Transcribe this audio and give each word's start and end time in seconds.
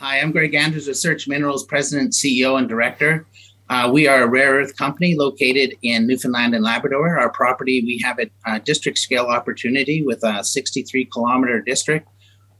Hi, 0.00 0.18
I'm 0.18 0.32
Greg 0.32 0.54
Andrews, 0.54 0.98
Search 0.98 1.28
Minerals 1.28 1.66
President, 1.66 2.14
CEO, 2.14 2.56
and 2.56 2.66
Director. 2.66 3.26
Uh, 3.68 3.90
we 3.92 4.06
are 4.08 4.22
a 4.22 4.26
rare 4.26 4.52
earth 4.54 4.74
company 4.78 5.14
located 5.14 5.76
in 5.82 6.06
Newfoundland 6.06 6.54
and 6.54 6.64
Labrador. 6.64 7.18
Our 7.18 7.28
property, 7.28 7.82
we 7.84 8.00
have 8.02 8.18
a, 8.18 8.30
a 8.46 8.60
district 8.60 8.96
scale 8.96 9.26
opportunity 9.26 10.02
with 10.02 10.24
a 10.24 10.42
63 10.42 11.04
kilometer 11.04 11.60
district 11.60 12.08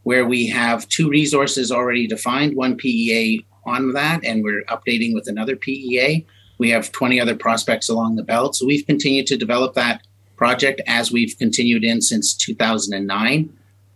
where 0.02 0.26
we 0.26 0.48
have 0.48 0.86
two 0.88 1.08
resources 1.08 1.72
already 1.72 2.06
defined, 2.06 2.56
one 2.56 2.76
PEA 2.76 3.46
on 3.64 3.94
that, 3.94 4.22
and 4.22 4.44
we're 4.44 4.62
updating 4.64 5.14
with 5.14 5.26
another 5.26 5.56
PEA. 5.56 6.26
We 6.58 6.68
have 6.68 6.92
20 6.92 7.18
other 7.22 7.34
prospects 7.34 7.88
along 7.88 8.16
the 8.16 8.22
belt. 8.22 8.54
So 8.54 8.66
we've 8.66 8.86
continued 8.86 9.26
to 9.28 9.38
develop 9.38 9.72
that 9.76 10.06
project 10.36 10.82
as 10.86 11.10
we've 11.10 11.34
continued 11.38 11.84
in 11.84 12.02
since 12.02 12.34
2009. 12.34 13.50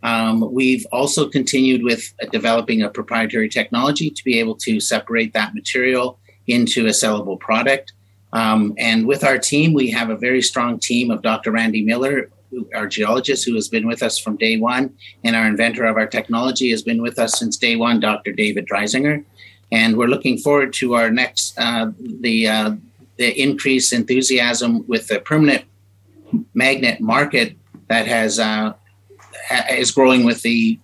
Um, 0.04 0.52
we've 0.52 0.86
also 0.92 1.28
continued 1.28 1.82
with 1.82 2.12
developing 2.30 2.82
a 2.82 2.90
proprietary 2.90 3.48
technology 3.48 4.10
to 4.10 4.24
be 4.24 4.38
able 4.38 4.54
to 4.56 4.78
separate 4.78 5.32
that 5.32 5.54
material 5.54 6.18
into 6.46 6.86
a 6.86 6.90
sellable 6.90 7.40
product. 7.40 7.94
Um, 8.34 8.74
and 8.76 9.06
with 9.06 9.24
our 9.24 9.38
team, 9.38 9.72
we 9.72 9.90
have 9.90 10.10
a 10.10 10.16
very 10.16 10.42
strong 10.42 10.78
team 10.78 11.10
of 11.10 11.22
Dr. 11.22 11.50
Randy 11.52 11.82
Miller, 11.82 12.28
who, 12.50 12.68
our 12.74 12.86
geologist, 12.86 13.46
who 13.46 13.54
has 13.54 13.68
been 13.68 13.86
with 13.86 14.02
us 14.02 14.18
from 14.18 14.36
day 14.36 14.58
one, 14.58 14.94
and 15.24 15.34
our 15.34 15.46
inventor 15.46 15.86
of 15.86 15.96
our 15.96 16.06
technology 16.06 16.70
has 16.70 16.82
been 16.82 17.00
with 17.00 17.18
us 17.18 17.38
since 17.38 17.56
day 17.56 17.74
one, 17.76 17.98
Dr. 17.98 18.32
David 18.32 18.66
Dreisinger. 18.66 19.24
And 19.72 19.96
we're 19.96 20.08
looking 20.08 20.36
forward 20.36 20.74
to 20.74 20.94
our 20.94 21.10
next 21.10 21.58
uh, 21.58 21.92
the 21.98 22.46
uh, 22.46 22.74
the 23.16 23.40
increased 23.40 23.92
enthusiasm 23.92 24.86
with 24.86 25.06
the 25.06 25.20
permanent 25.20 25.64
magnet 26.52 27.00
market 27.00 27.56
that 27.88 28.06
has 28.06 28.38
uh, 28.38 28.74
is 29.70 29.90
growing 29.90 30.24
with 30.24 30.42
the 30.42 30.78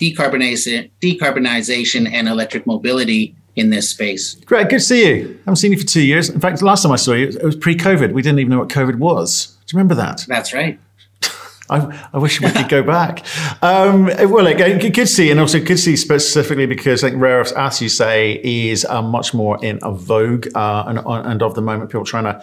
decarbonization, 0.00 0.90
decarbonization 1.00 2.10
and 2.10 2.28
electric 2.28 2.66
mobility 2.66 3.34
in 3.56 3.70
this 3.70 3.90
space. 3.90 4.34
Great, 4.46 4.68
good 4.68 4.78
to 4.78 4.80
see 4.80 5.06
you. 5.06 5.24
I 5.24 5.38
haven't 5.40 5.56
seen 5.56 5.72
you 5.72 5.78
for 5.78 5.86
two 5.86 6.02
years. 6.02 6.30
In 6.30 6.40
fact, 6.40 6.62
last 6.62 6.82
time 6.82 6.92
I 6.92 6.96
saw 6.96 7.12
you, 7.12 7.28
it 7.28 7.42
was 7.42 7.56
pre-COVID. 7.56 8.12
We 8.12 8.22
didn't 8.22 8.38
even 8.38 8.50
know 8.50 8.58
what 8.58 8.68
COVID 8.68 8.96
was. 8.96 9.46
Do 9.66 9.74
you 9.74 9.78
remember 9.78 9.94
that? 9.96 10.24
That's 10.26 10.52
right. 10.52 10.80
I, 11.70 12.08
I, 12.12 12.18
wish 12.18 12.40
we 12.40 12.50
could 12.50 12.68
go 12.68 12.82
back. 12.82 13.24
Um, 13.62 14.06
well, 14.06 14.44
like, 14.44 14.58
good 14.58 14.94
to 14.94 15.06
see, 15.06 15.30
and 15.30 15.38
also 15.38 15.58
good 15.58 15.68
to 15.68 15.78
see 15.78 15.96
specifically 15.96 16.66
because 16.66 17.04
I 17.04 17.10
think 17.10 17.22
rare 17.22 17.40
earths, 17.40 17.52
as 17.52 17.80
you 17.80 17.88
say, 17.88 18.40
is 18.42 18.84
uh, 18.86 19.02
much 19.02 19.34
more 19.34 19.62
in 19.64 19.78
a 19.82 19.92
vogue 19.92 20.48
uh, 20.54 20.84
and, 20.86 20.98
and, 21.06 21.42
of 21.42 21.54
the 21.54 21.62
moment. 21.62 21.90
People 21.90 22.04
trying 22.04 22.24
to 22.24 22.42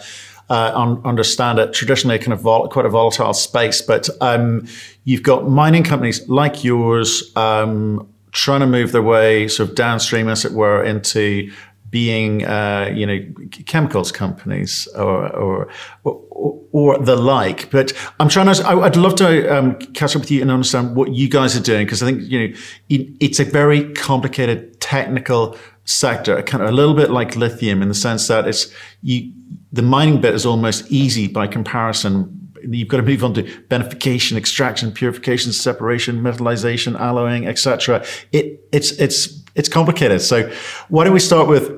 uh, 0.50 0.72
un- 0.74 1.00
understand 1.04 1.58
it. 1.58 1.72
Traditionally, 1.72 2.18
kind 2.18 2.32
of 2.32 2.40
vol- 2.40 2.68
quite 2.68 2.84
a 2.84 2.90
volatile 2.90 3.32
space, 3.32 3.80
but 3.80 4.08
um, 4.20 4.66
you've 5.04 5.22
got 5.22 5.48
mining 5.48 5.84
companies 5.84 6.28
like 6.28 6.64
yours 6.64 7.34
um, 7.36 8.06
trying 8.32 8.60
to 8.60 8.66
move 8.66 8.92
their 8.92 9.02
way 9.02 9.48
sort 9.48 9.70
of 9.70 9.74
downstream, 9.74 10.28
as 10.28 10.44
it 10.44 10.52
were, 10.52 10.84
into 10.84 11.50
being, 11.90 12.46
uh, 12.46 12.90
you 12.94 13.06
know, 13.06 13.18
chemicals 13.66 14.12
companies 14.12 14.86
or, 14.96 15.28
or, 15.34 15.68
or, 16.04 16.60
or, 16.72 16.98
the 16.98 17.16
like. 17.16 17.70
But 17.70 17.92
I'm 18.20 18.28
trying 18.28 18.52
to, 18.54 18.66
I'd 18.66 18.96
love 18.96 19.16
to 19.16 19.56
um, 19.56 19.74
catch 19.94 20.14
up 20.14 20.22
with 20.22 20.30
you 20.30 20.40
and 20.40 20.50
understand 20.50 20.94
what 20.94 21.12
you 21.12 21.28
guys 21.28 21.56
are 21.56 21.62
doing 21.62 21.86
because 21.86 22.02
I 22.02 22.06
think, 22.06 22.22
you 22.22 22.48
know, 22.48 22.54
it, 22.88 23.08
it's 23.20 23.40
a 23.40 23.44
very 23.44 23.92
complicated 23.94 24.80
technical 24.80 25.56
sector, 25.84 26.40
kind 26.42 26.62
of 26.62 26.68
a 26.68 26.72
little 26.72 26.94
bit 26.94 27.10
like 27.10 27.34
lithium 27.34 27.82
in 27.82 27.88
the 27.88 27.94
sense 27.94 28.28
that 28.28 28.46
it's, 28.46 28.72
you, 29.02 29.32
the 29.72 29.82
mining 29.82 30.20
bit 30.20 30.34
is 30.34 30.46
almost 30.46 30.90
easy 30.90 31.26
by 31.26 31.46
comparison 31.46 32.36
you've 32.68 32.88
got 32.88 32.98
to 32.98 33.02
move 33.02 33.24
on 33.24 33.34
to 33.34 33.42
beneficiation, 33.42 34.36
extraction, 34.36 34.92
purification, 34.92 35.52
separation, 35.52 36.20
metallization, 36.20 36.98
alloying, 36.98 37.46
etc. 37.46 38.04
It, 38.32 38.60
it's 38.72 38.92
it's 38.92 39.39
it's 39.54 39.68
complicated. 39.68 40.20
So 40.22 40.50
why 40.88 41.04
don't 41.04 41.12
we 41.12 41.20
start 41.20 41.48
with 41.48 41.70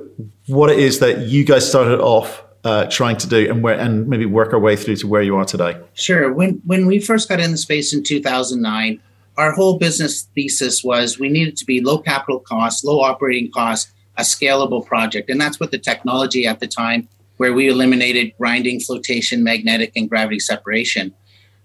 what 0.46 0.70
it 0.70 0.78
is 0.78 0.98
that 1.00 1.26
you 1.26 1.44
guys 1.44 1.68
started 1.68 2.00
off 2.00 2.42
uh, 2.64 2.86
trying 2.86 3.16
to 3.16 3.26
do, 3.26 3.50
and 3.50 3.62
where 3.62 3.78
and 3.78 4.06
maybe 4.08 4.26
work 4.26 4.52
our 4.52 4.58
way 4.58 4.76
through 4.76 4.96
to 4.96 5.06
where 5.06 5.22
you 5.22 5.36
are 5.36 5.44
today. 5.44 5.80
Sure. 5.94 6.32
When 6.32 6.62
when 6.64 6.86
we 6.86 7.00
first 7.00 7.28
got 7.28 7.40
in 7.40 7.50
the 7.50 7.56
space 7.56 7.92
in 7.92 8.04
2009, 8.04 9.00
our 9.36 9.52
whole 9.52 9.78
business 9.78 10.22
thesis 10.34 10.84
was 10.84 11.18
we 11.18 11.28
needed 11.28 11.56
to 11.56 11.64
be 11.64 11.80
low 11.80 11.98
capital 11.98 12.38
cost, 12.38 12.84
low 12.84 13.00
operating 13.00 13.50
cost, 13.50 13.90
a 14.16 14.22
scalable 14.22 14.84
project, 14.84 15.28
and 15.28 15.40
that's 15.40 15.58
what 15.58 15.70
the 15.70 15.78
technology 15.78 16.46
at 16.46 16.60
the 16.60 16.68
time 16.68 17.08
where 17.38 17.52
we 17.52 17.68
eliminated 17.68 18.32
grinding, 18.38 18.78
flotation, 18.78 19.42
magnetic, 19.42 19.90
and 19.96 20.08
gravity 20.08 20.38
separation. 20.38 21.12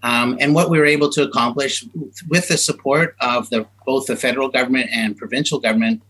Um, 0.02 0.36
and 0.40 0.54
what 0.54 0.70
we 0.70 0.78
were 0.78 0.86
able 0.86 1.10
to 1.10 1.22
accomplish 1.22 1.84
with 2.28 2.48
the 2.48 2.56
support 2.56 3.16
of 3.20 3.50
the, 3.50 3.66
both 3.84 4.06
the 4.06 4.16
federal 4.16 4.48
government 4.48 4.90
and 4.92 5.16
provincial 5.16 5.58
government, 5.58 6.02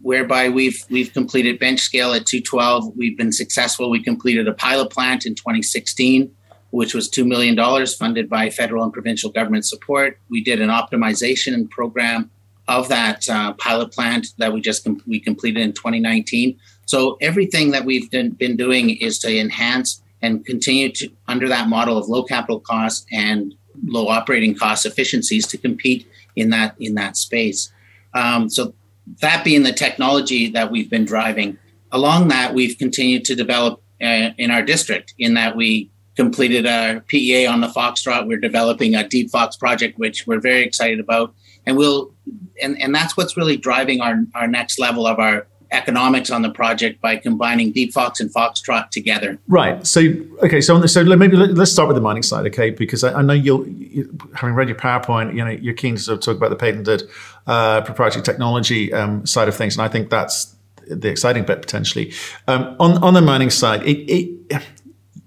whereby 0.00 0.48
we've 0.48 0.82
we've 0.90 1.12
completed 1.12 1.58
bench 1.58 1.80
scale 1.80 2.12
at 2.14 2.26
212. 2.26 2.96
We've 2.96 3.16
been 3.16 3.32
successful. 3.32 3.90
We 3.90 4.02
completed 4.02 4.48
a 4.48 4.54
pilot 4.54 4.90
plant 4.90 5.26
in 5.26 5.34
2016, 5.34 6.34
which 6.70 6.94
was 6.94 7.08
two 7.08 7.24
million 7.24 7.54
dollars, 7.54 7.94
funded 7.94 8.30
by 8.30 8.48
federal 8.48 8.82
and 8.82 8.92
provincial 8.92 9.30
government 9.30 9.66
support. 9.66 10.18
We 10.30 10.42
did 10.42 10.60
an 10.60 10.70
optimization 10.70 11.68
program 11.70 12.30
of 12.66 12.88
that 12.88 13.28
uh, 13.28 13.52
pilot 13.54 13.92
plant 13.92 14.28
that 14.38 14.52
we 14.52 14.60
just 14.60 14.84
com- 14.84 15.02
we 15.06 15.20
completed 15.20 15.62
in 15.62 15.72
2019. 15.72 16.58
So 16.86 17.16
everything 17.20 17.72
that 17.72 17.84
we've 17.84 18.10
been 18.10 18.56
doing 18.56 18.90
is 18.90 19.18
to 19.20 19.38
enhance 19.38 20.02
and 20.24 20.44
continue 20.44 20.90
to 20.90 21.10
under 21.28 21.48
that 21.48 21.68
model 21.68 21.98
of 21.98 22.08
low 22.08 22.24
capital 22.24 22.60
costs 22.60 23.06
and 23.12 23.54
low 23.84 24.08
operating 24.08 24.54
cost 24.54 24.86
efficiencies 24.86 25.46
to 25.46 25.58
compete 25.58 26.08
in 26.34 26.50
that 26.50 26.74
in 26.80 26.94
that 26.94 27.16
space. 27.16 27.70
Um, 28.14 28.48
so 28.48 28.74
that 29.20 29.44
being 29.44 29.64
the 29.64 29.72
technology 29.72 30.48
that 30.50 30.70
we've 30.70 30.88
been 30.88 31.04
driving. 31.04 31.58
Along 31.92 32.28
that, 32.28 32.54
we've 32.54 32.76
continued 32.78 33.24
to 33.26 33.34
develop 33.34 33.82
uh, 34.02 34.30
in 34.38 34.50
our 34.50 34.62
district. 34.62 35.14
In 35.18 35.34
that 35.34 35.56
we 35.56 35.90
completed 36.16 36.66
our 36.66 37.00
PEA 37.00 37.46
on 37.46 37.60
the 37.60 37.68
Foxtrot. 37.68 38.26
We're 38.26 38.38
developing 38.38 38.94
a 38.94 39.06
Deep 39.06 39.30
Fox 39.30 39.56
project, 39.56 39.98
which 39.98 40.26
we're 40.26 40.40
very 40.40 40.62
excited 40.62 41.00
about, 41.00 41.34
and 41.66 41.76
we'll 41.76 42.14
and 42.62 42.80
and 42.80 42.94
that's 42.94 43.16
what's 43.16 43.36
really 43.36 43.56
driving 43.56 44.00
our 44.00 44.24
our 44.34 44.48
next 44.48 44.78
level 44.78 45.06
of 45.06 45.18
our 45.18 45.46
economics 45.74 46.30
on 46.30 46.42
the 46.42 46.50
project 46.50 47.00
by 47.00 47.16
combining 47.16 47.72
Deep 47.72 47.92
Fox 47.92 48.20
and 48.20 48.32
Foxtrot 48.32 48.90
together. 48.90 49.38
Right. 49.48 49.86
So, 49.86 50.00
okay. 50.42 50.60
So, 50.60 50.84
so 50.86 51.04
maybe 51.04 51.36
let's 51.36 51.72
start 51.72 51.88
with 51.88 51.96
the 51.96 52.00
mining 52.00 52.22
side, 52.22 52.46
okay? 52.46 52.70
Because 52.70 53.04
I, 53.04 53.18
I 53.18 53.22
know 53.22 53.34
you'll, 53.34 53.66
you, 53.68 54.16
having 54.34 54.54
read 54.54 54.68
your 54.68 54.78
PowerPoint, 54.78 55.34
you 55.34 55.44
know, 55.44 55.50
you're 55.50 55.74
keen 55.74 55.96
to 55.96 56.00
sort 56.00 56.18
of 56.18 56.24
talk 56.24 56.36
about 56.36 56.50
the 56.50 56.56
patented 56.56 57.02
uh, 57.46 57.80
proprietary 57.82 58.22
technology 58.22 58.92
um, 58.92 59.26
side 59.26 59.48
of 59.48 59.54
things, 59.54 59.76
and 59.76 59.82
I 59.82 59.88
think 59.88 60.10
that's 60.10 60.54
the 60.86 61.08
exciting 61.08 61.44
bit 61.44 61.60
potentially. 61.60 62.12
Um, 62.46 62.76
on 62.78 63.02
on 63.02 63.14
the 63.14 63.22
mining 63.22 63.50
side, 63.50 63.82
it, 63.84 63.98
it, 64.10 64.62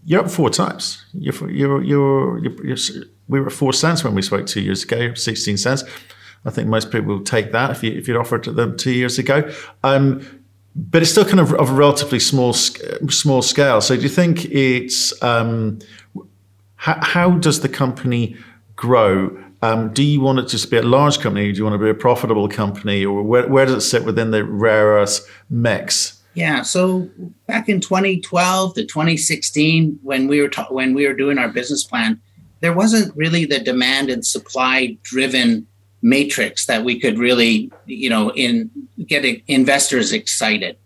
you're 0.05 0.21
up 0.21 0.31
four 0.31 0.49
times. 0.49 1.03
You're, 1.13 1.49
you're, 1.49 1.83
you're, 1.83 2.63
you're, 2.63 2.77
we 3.27 3.39
were 3.39 3.47
at 3.47 3.51
four 3.51 3.73
cents 3.73 4.03
when 4.03 4.15
we 4.15 4.21
spoke 4.21 4.45
two 4.45 4.61
years 4.61 4.83
ago, 4.83 5.13
sixteen 5.13 5.57
cents. 5.57 5.83
I 6.45 6.51
think 6.51 6.69
most 6.69 6.91
people 6.91 7.07
will 7.07 7.23
take 7.23 7.51
that 7.51 7.71
if 7.71 7.83
you 7.83 7.91
if 7.91 8.07
you'd 8.07 8.17
offered 8.17 8.43
to 8.43 8.51
them 8.51 8.77
two 8.77 8.91
years 8.91 9.19
ago. 9.19 9.51
Um, 9.83 10.36
but 10.77 11.01
it's 11.01 11.11
still 11.11 11.25
kind 11.25 11.39
of 11.39 11.53
of 11.53 11.71
a 11.71 11.73
relatively 11.73 12.19
small 12.19 12.53
small 12.53 13.41
scale. 13.41 13.81
So 13.81 13.95
do 13.95 14.03
you 14.03 14.09
think 14.09 14.45
it's 14.45 15.21
um, 15.23 15.79
how, 16.75 16.99
how, 17.01 17.31
does 17.31 17.61
the 17.61 17.69
company 17.69 18.37
grow? 18.75 19.43
Um, 19.63 19.91
do 19.91 20.03
you 20.03 20.21
want 20.21 20.37
it 20.37 20.47
to 20.49 20.67
be 20.67 20.77
a 20.77 20.83
large 20.83 21.19
company? 21.19 21.51
Do 21.51 21.57
you 21.57 21.63
want 21.63 21.73
to 21.73 21.83
be 21.83 21.89
a 21.89 21.95
profitable 21.95 22.47
company, 22.47 23.03
or 23.03 23.23
where, 23.23 23.47
where 23.47 23.65
does 23.65 23.75
it 23.75 23.81
sit 23.81 24.05
within 24.05 24.29
the 24.29 24.45
rare 24.45 24.89
earth 24.89 25.27
mix? 25.49 26.21
Yeah, 26.35 26.61
so 26.61 27.09
back 27.47 27.67
in 27.67 27.81
2012 27.81 28.75
to 28.75 28.85
2016, 28.85 29.99
when 30.03 30.27
we 30.27 30.39
were 30.39 30.49
ta- 30.49 30.67
when 30.69 30.93
we 30.93 31.07
were 31.07 31.15
doing 31.15 31.39
our 31.39 31.49
business 31.49 31.83
plan, 31.83 32.21
there 32.59 32.73
wasn't 32.73 33.15
really 33.15 33.45
the 33.45 33.59
demand 33.59 34.11
and 34.11 34.23
supply 34.23 34.95
driven 35.01 35.65
matrix 36.01 36.65
that 36.65 36.83
we 36.83 36.99
could 36.99 37.17
really, 37.17 37.71
you 37.85 38.09
know, 38.09 38.31
in 38.31 38.69
get 39.05 39.25
investors 39.47 40.13
excited. 40.13 40.77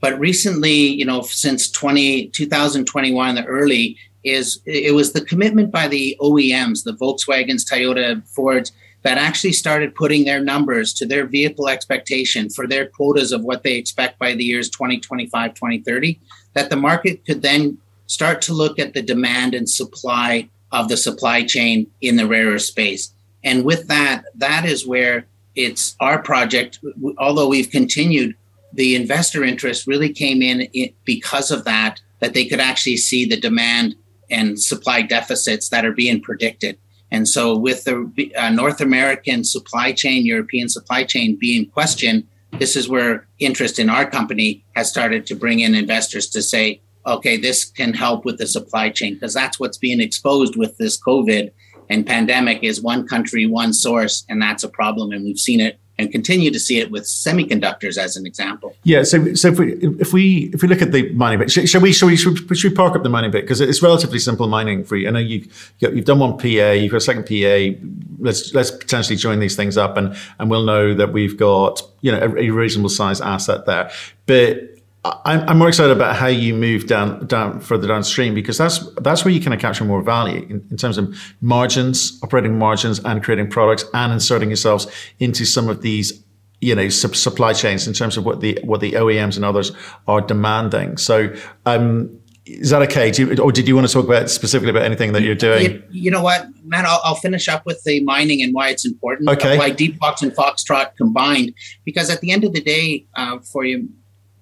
But 0.00 0.18
recently, 0.18 0.72
you 0.72 1.04
know, 1.04 1.22
since 1.22 1.70
20, 1.70 2.28
2021, 2.28 3.34
the 3.34 3.44
early 3.44 3.96
is 4.24 4.60
it 4.66 4.94
was 4.94 5.12
the 5.12 5.24
commitment 5.24 5.70
by 5.72 5.88
the 5.88 6.16
OEMs, 6.20 6.84
the 6.84 6.92
Volkswagens, 6.92 7.64
Toyota, 7.68 8.26
Fords, 8.28 8.72
that 9.02 9.18
actually 9.18 9.52
started 9.52 9.94
putting 9.94 10.24
their 10.24 10.40
numbers 10.40 10.92
to 10.94 11.06
their 11.06 11.26
vehicle 11.26 11.68
expectation 11.68 12.48
for 12.48 12.66
their 12.66 12.86
quotas 12.86 13.32
of 13.32 13.42
what 13.42 13.62
they 13.64 13.74
expect 13.74 14.18
by 14.18 14.34
the 14.34 14.44
years 14.44 14.68
2025, 14.70 15.54
2030, 15.54 16.20
that 16.54 16.70
the 16.70 16.76
market 16.76 17.24
could 17.24 17.42
then 17.42 17.78
start 18.06 18.40
to 18.42 18.52
look 18.52 18.78
at 18.78 18.94
the 18.94 19.02
demand 19.02 19.54
and 19.54 19.68
supply 19.68 20.48
of 20.70 20.88
the 20.88 20.96
supply 20.96 21.42
chain 21.42 21.90
in 22.00 22.16
the 22.16 22.26
rarer 22.26 22.58
space. 22.58 23.12
And 23.44 23.64
with 23.64 23.88
that, 23.88 24.24
that 24.36 24.64
is 24.64 24.86
where 24.86 25.26
it's 25.54 25.96
our 26.00 26.22
project. 26.22 26.78
Although 27.18 27.48
we've 27.48 27.70
continued, 27.70 28.36
the 28.72 28.94
investor 28.94 29.44
interest 29.44 29.86
really 29.86 30.12
came 30.12 30.42
in 30.42 30.68
because 31.04 31.50
of 31.50 31.64
that, 31.64 32.00
that 32.20 32.34
they 32.34 32.46
could 32.46 32.60
actually 32.60 32.96
see 32.96 33.24
the 33.24 33.38
demand 33.38 33.94
and 34.30 34.60
supply 34.60 35.02
deficits 35.02 35.68
that 35.68 35.84
are 35.84 35.92
being 35.92 36.20
predicted. 36.20 36.78
And 37.10 37.28
so, 37.28 37.54
with 37.54 37.84
the 37.84 38.32
uh, 38.38 38.48
North 38.50 38.80
American 38.80 39.44
supply 39.44 39.92
chain, 39.92 40.24
European 40.24 40.70
supply 40.70 41.04
chain 41.04 41.36
being 41.38 41.68
questioned, 41.68 42.26
this 42.52 42.74
is 42.74 42.88
where 42.88 43.26
interest 43.38 43.78
in 43.78 43.90
our 43.90 44.08
company 44.08 44.64
has 44.74 44.88
started 44.88 45.26
to 45.26 45.34
bring 45.34 45.60
in 45.60 45.74
investors 45.74 46.28
to 46.30 46.40
say, 46.40 46.80
okay, 47.06 47.36
this 47.36 47.66
can 47.66 47.92
help 47.92 48.24
with 48.24 48.38
the 48.38 48.46
supply 48.46 48.88
chain 48.88 49.14
because 49.14 49.34
that's 49.34 49.60
what's 49.60 49.76
being 49.76 50.00
exposed 50.00 50.56
with 50.56 50.76
this 50.78 50.98
COVID 50.98 51.50
and 51.92 52.06
pandemic 52.06 52.62
is 52.62 52.80
one 52.80 53.06
country, 53.06 53.44
one 53.44 53.74
source, 53.74 54.24
and 54.28 54.40
that's 54.40 54.64
a 54.64 54.68
problem. 54.68 55.12
And 55.12 55.24
we've 55.24 55.38
seen 55.38 55.60
it 55.60 55.78
and 55.98 56.10
continue 56.10 56.50
to 56.50 56.58
see 56.58 56.78
it 56.78 56.90
with 56.90 57.04
semiconductors 57.04 57.98
as 57.98 58.16
an 58.16 58.26
example. 58.26 58.74
Yeah. 58.82 59.02
So, 59.02 59.34
so 59.34 59.48
if 59.48 59.58
we 59.58 59.74
if 60.00 60.12
we 60.14 60.50
if 60.54 60.62
we 60.62 60.68
look 60.68 60.80
at 60.80 60.90
the 60.90 61.12
mining 61.12 61.38
bit, 61.38 61.50
shall 61.50 61.82
we 61.82 61.92
shall 61.92 62.08
we 62.08 62.16
should, 62.16 62.50
we 62.50 62.70
park 62.70 62.96
up 62.96 63.02
the 63.02 63.10
mining 63.10 63.30
bit 63.30 63.42
because 63.42 63.60
it's 63.60 63.82
relatively 63.82 64.18
simple 64.18 64.48
mining 64.48 64.84
for 64.84 64.96
you. 64.96 65.06
I 65.06 65.10
know 65.10 65.18
you 65.18 65.46
you've 65.80 66.06
done 66.06 66.18
one 66.18 66.38
PA, 66.38 66.46
you've 66.46 66.90
got 66.90 66.96
a 66.96 67.00
second 67.00 67.26
PA. 67.26 67.78
Let's 68.18 68.54
let's 68.54 68.70
potentially 68.70 69.16
join 69.16 69.38
these 69.38 69.54
things 69.54 69.76
up, 69.76 69.98
and 69.98 70.16
and 70.38 70.50
we'll 70.50 70.64
know 70.64 70.94
that 70.94 71.12
we've 71.12 71.36
got 71.36 71.82
you 72.00 72.10
know 72.10 72.20
a, 72.20 72.36
a 72.38 72.50
reasonable 72.50 72.88
size 72.88 73.20
asset 73.20 73.66
there. 73.66 73.90
But 74.24 74.71
I'm, 75.04 75.58
more 75.58 75.68
excited 75.68 75.90
about 75.90 76.14
how 76.14 76.28
you 76.28 76.54
move 76.54 76.86
down, 76.86 77.26
down 77.26 77.58
further 77.58 77.88
downstream 77.88 78.34
because 78.34 78.56
that's 78.56 78.86
that's 79.00 79.24
where 79.24 79.34
you 79.34 79.40
kind 79.40 79.52
of 79.52 79.58
capture 79.58 79.84
more 79.84 80.00
value 80.00 80.46
in, 80.48 80.64
in, 80.70 80.76
terms 80.76 80.96
of 80.96 81.34
margins, 81.40 82.20
operating 82.22 82.56
margins, 82.56 83.00
and 83.00 83.22
creating 83.22 83.50
products, 83.50 83.84
and 83.94 84.12
inserting 84.12 84.50
yourselves 84.50 84.86
into 85.18 85.44
some 85.44 85.68
of 85.68 85.82
these, 85.82 86.22
you 86.60 86.76
know, 86.76 86.88
supply 86.88 87.52
chains 87.52 87.88
in 87.88 87.94
terms 87.94 88.16
of 88.16 88.24
what 88.24 88.40
the 88.40 88.60
what 88.62 88.80
the 88.80 88.92
OEMs 88.92 89.34
and 89.34 89.44
others 89.44 89.72
are 90.06 90.20
demanding. 90.20 90.96
So, 90.96 91.34
um, 91.66 92.20
is 92.46 92.70
that 92.70 92.82
okay? 92.82 93.10
You, 93.12 93.36
or 93.42 93.50
did 93.50 93.66
you 93.66 93.74
want 93.74 93.88
to 93.88 93.92
talk 93.92 94.04
about 94.04 94.30
specifically 94.30 94.70
about 94.70 94.84
anything 94.84 95.14
that 95.14 95.22
you're 95.22 95.34
doing? 95.34 95.62
You, 95.62 95.82
you 95.90 96.10
know 96.12 96.22
what, 96.22 96.46
Matt? 96.64 96.84
I'll, 96.84 97.00
I'll, 97.02 97.14
finish 97.16 97.48
up 97.48 97.66
with 97.66 97.82
the 97.82 98.04
mining 98.04 98.40
and 98.40 98.54
why 98.54 98.68
it's 98.68 98.86
important. 98.86 99.28
Okay. 99.28 99.58
Why 99.58 99.70
Deep 99.70 99.98
Fox 99.98 100.22
and 100.22 100.30
Foxtrot 100.30 100.96
combined, 100.96 101.54
because 101.84 102.08
at 102.08 102.20
the 102.20 102.30
end 102.30 102.44
of 102.44 102.52
the 102.52 102.60
day, 102.60 103.04
uh, 103.16 103.40
for 103.40 103.64
you 103.64 103.88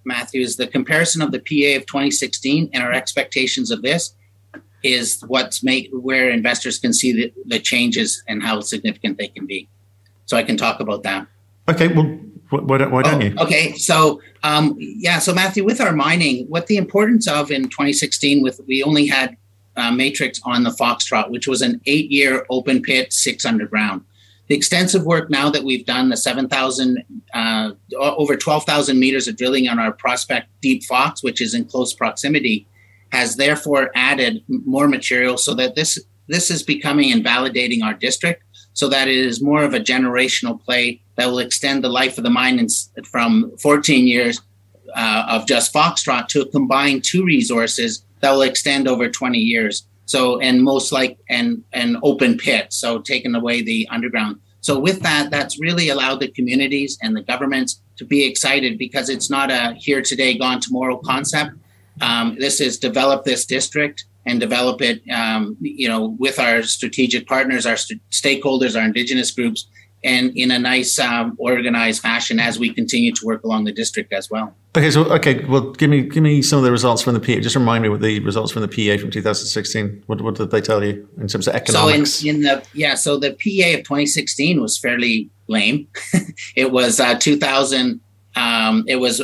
Matthew, 0.05 0.43
is 0.43 0.56
the 0.56 0.67
comparison 0.67 1.23
of 1.23 1.32
the 1.32 1.38
PA 1.38 1.79
of 1.79 1.87
2016 1.87 2.70
and 2.73 2.82
our 2.82 2.93
expectations 2.93 3.70
of 3.70 3.82
this 3.82 4.14
is 4.82 5.23
what's 5.26 5.62
made 5.62 5.91
where 5.93 6.31
investors 6.31 6.79
can 6.79 6.93
see 6.93 7.12
the, 7.12 7.32
the 7.47 7.58
changes 7.58 8.23
and 8.29 8.43
how 8.43 8.61
significant 8.61 9.19
they 9.19 9.29
can 9.29 9.47
be. 9.47 9.69
So 10.26 10.37
I 10.37 10.43
can 10.43 10.56
talk 10.56 10.81
about 10.81 11.02
that. 11.02 11.26
Okay, 11.69 11.88
well, 11.88 12.19
why 12.50 12.79
don't, 12.79 12.91
why 12.91 13.02
don't 13.02 13.23
oh, 13.23 13.26
you? 13.26 13.37
Okay, 13.38 13.75
so 13.75 14.20
um, 14.43 14.75
yeah, 14.79 15.19
so 15.19 15.35
Matthew, 15.35 15.64
with 15.64 15.81
our 15.81 15.93
mining, 15.93 16.47
what 16.47 16.67
the 16.67 16.76
importance 16.76 17.29
of 17.29 17.50
in 17.50 17.64
2016, 17.64 18.43
with 18.43 18.61
we 18.67 18.82
only 18.82 19.06
had 19.06 19.37
uh, 19.76 19.93
Matrix 19.93 20.41
on 20.44 20.64
the 20.64 20.70
Foxtrot, 20.70 21.31
which 21.31 21.47
was 21.47 21.62
an 21.62 21.81
eight-year 21.87 22.47
open 22.50 22.82
pit, 22.82 23.12
six 23.12 23.44
underground 23.44 24.05
the 24.50 24.56
extensive 24.56 25.05
work 25.05 25.31
now 25.31 25.49
that 25.49 25.62
we've 25.62 25.87
done, 25.87 26.08
the 26.08 26.17
7,000, 26.17 27.05
uh, 27.32 27.70
over 27.97 28.37
12,000 28.37 28.99
meters 28.99 29.29
of 29.29 29.37
drilling 29.37 29.69
on 29.69 29.79
our 29.79 29.93
prospect 29.93 30.49
Deep 30.61 30.82
Fox, 30.82 31.23
which 31.23 31.41
is 31.41 31.55
in 31.55 31.64
close 31.64 31.94
proximity, 31.94 32.67
has 33.12 33.37
therefore 33.37 33.93
added 33.94 34.43
more 34.49 34.88
material 34.88 35.38
so 35.38 35.55
that 35.55 35.76
this 35.76 36.00
this 36.26 36.50
is 36.50 36.64
becoming 36.64 37.12
and 37.12 37.25
validating 37.25 37.82
our 37.85 37.94
district 37.94 38.43
so 38.73 38.88
that 38.88 39.06
it 39.08 39.17
is 39.17 39.41
more 39.43 39.62
of 39.62 39.75
a 39.75 39.81
generational 39.81 40.61
play 40.61 41.00
that 41.17 41.26
will 41.26 41.38
extend 41.38 41.82
the 41.82 41.88
life 41.88 42.19
of 42.19 42.25
the 42.25 42.31
mine 42.31 42.64
from 43.05 43.52
14 43.58 44.06
years 44.06 44.41
uh, 44.97 45.26
of 45.29 45.47
just 45.47 45.73
Foxtrot 45.73 46.26
to 46.29 46.43
a 46.43 46.49
combined 46.50 47.05
two 47.05 47.25
resources 47.25 48.05
that 48.20 48.31
will 48.32 48.43
extend 48.43 48.88
over 48.88 49.08
20 49.08 49.38
years. 49.38 49.87
So 50.11 50.41
and 50.41 50.61
most 50.65 50.91
like 50.91 51.19
and 51.29 51.62
an 51.73 51.97
open 52.03 52.37
pit, 52.37 52.73
so 52.73 52.99
taking 52.99 53.37
away 53.37 53.62
the 53.62 53.87
underground. 53.93 54.41
So 54.61 54.77
with 54.77 55.03
that, 55.03 55.31
that's 55.31 55.61
really 55.61 55.89
allowed 55.89 56.19
the 56.19 56.27
communities 56.27 56.99
and 57.01 57.17
the 57.17 57.23
governments 57.23 57.81
to 57.99 58.05
be 58.05 58.25
excited 58.25 58.77
because 58.77 59.09
it's 59.09 59.31
not 59.31 59.53
a 59.53 59.75
here 59.79 60.03
today, 60.03 60.37
gone 60.37 60.59
tomorrow 60.61 60.97
concept. 60.97 61.53
Um, 62.01 62.37
this 62.41 62.61
is 62.61 62.77
develop 62.77 63.25
this 63.25 63.45
district 63.45 64.05
and 64.27 64.41
develop 64.41 64.83
it, 64.83 65.01
um, 65.12 65.57
you 65.61 65.87
know, 65.87 66.17
with 66.19 66.41
our 66.41 66.65
strategic 66.65 67.29
partners, 67.29 67.65
our 67.65 67.77
st- 67.77 68.03
stakeholders, 68.11 68.77
our 68.77 68.85
indigenous 68.85 69.31
groups, 69.31 69.69
and 70.02 70.32
in 70.37 70.50
a 70.50 70.58
nice 70.58 70.99
um, 70.99 71.37
organized 71.38 72.02
fashion 72.02 72.41
as 72.41 72.58
we 72.58 72.73
continue 72.73 73.12
to 73.12 73.26
work 73.26 73.44
along 73.44 73.64
the 73.64 73.73
district 73.73 74.12
as 74.12 74.31
well. 74.31 74.55
Okay, 74.76 74.91
so 74.91 75.05
okay, 75.05 75.44
well, 75.44 75.73
give 75.73 75.91
me 75.91 76.02
give 76.02 76.23
me 76.23 76.43
some 76.43 76.58
of 76.58 76.64
the 76.64 76.70
results 76.70 77.02
from 77.02 77.14
the 77.14 77.20
PA. 77.20 77.41
Just 77.41 77.56
remind 77.56 77.82
me 77.82 77.88
what 77.88 78.00
the 78.00 78.20
results 78.20 78.52
from 78.52 78.62
the 78.62 78.69
PA 78.69 79.00
from 79.00 79.11
2016. 79.11 80.05
What, 80.06 80.20
what 80.23 80.37
did 80.37 80.50
they 80.50 80.61
tell 80.61 80.82
you 80.82 81.08
in 81.19 81.29
terms 81.29 81.49
of 81.49 81.55
economics? 81.55 82.11
So 82.14 82.29
in, 82.29 82.37
in 82.37 82.43
the 82.43 82.64
yeah, 82.73 82.94
so 82.94 83.19
the 83.19 83.31
PA 83.31 83.79
of 83.79 83.85
2016 83.85 84.61
was 84.61 84.79
fairly 84.79 85.29
lame. 85.49 85.88
it 86.56 86.70
was 86.70 87.00
uh, 87.00 87.19
2,000. 87.19 88.00
Um, 88.37 88.85
it 88.87 88.97
was 88.97 89.20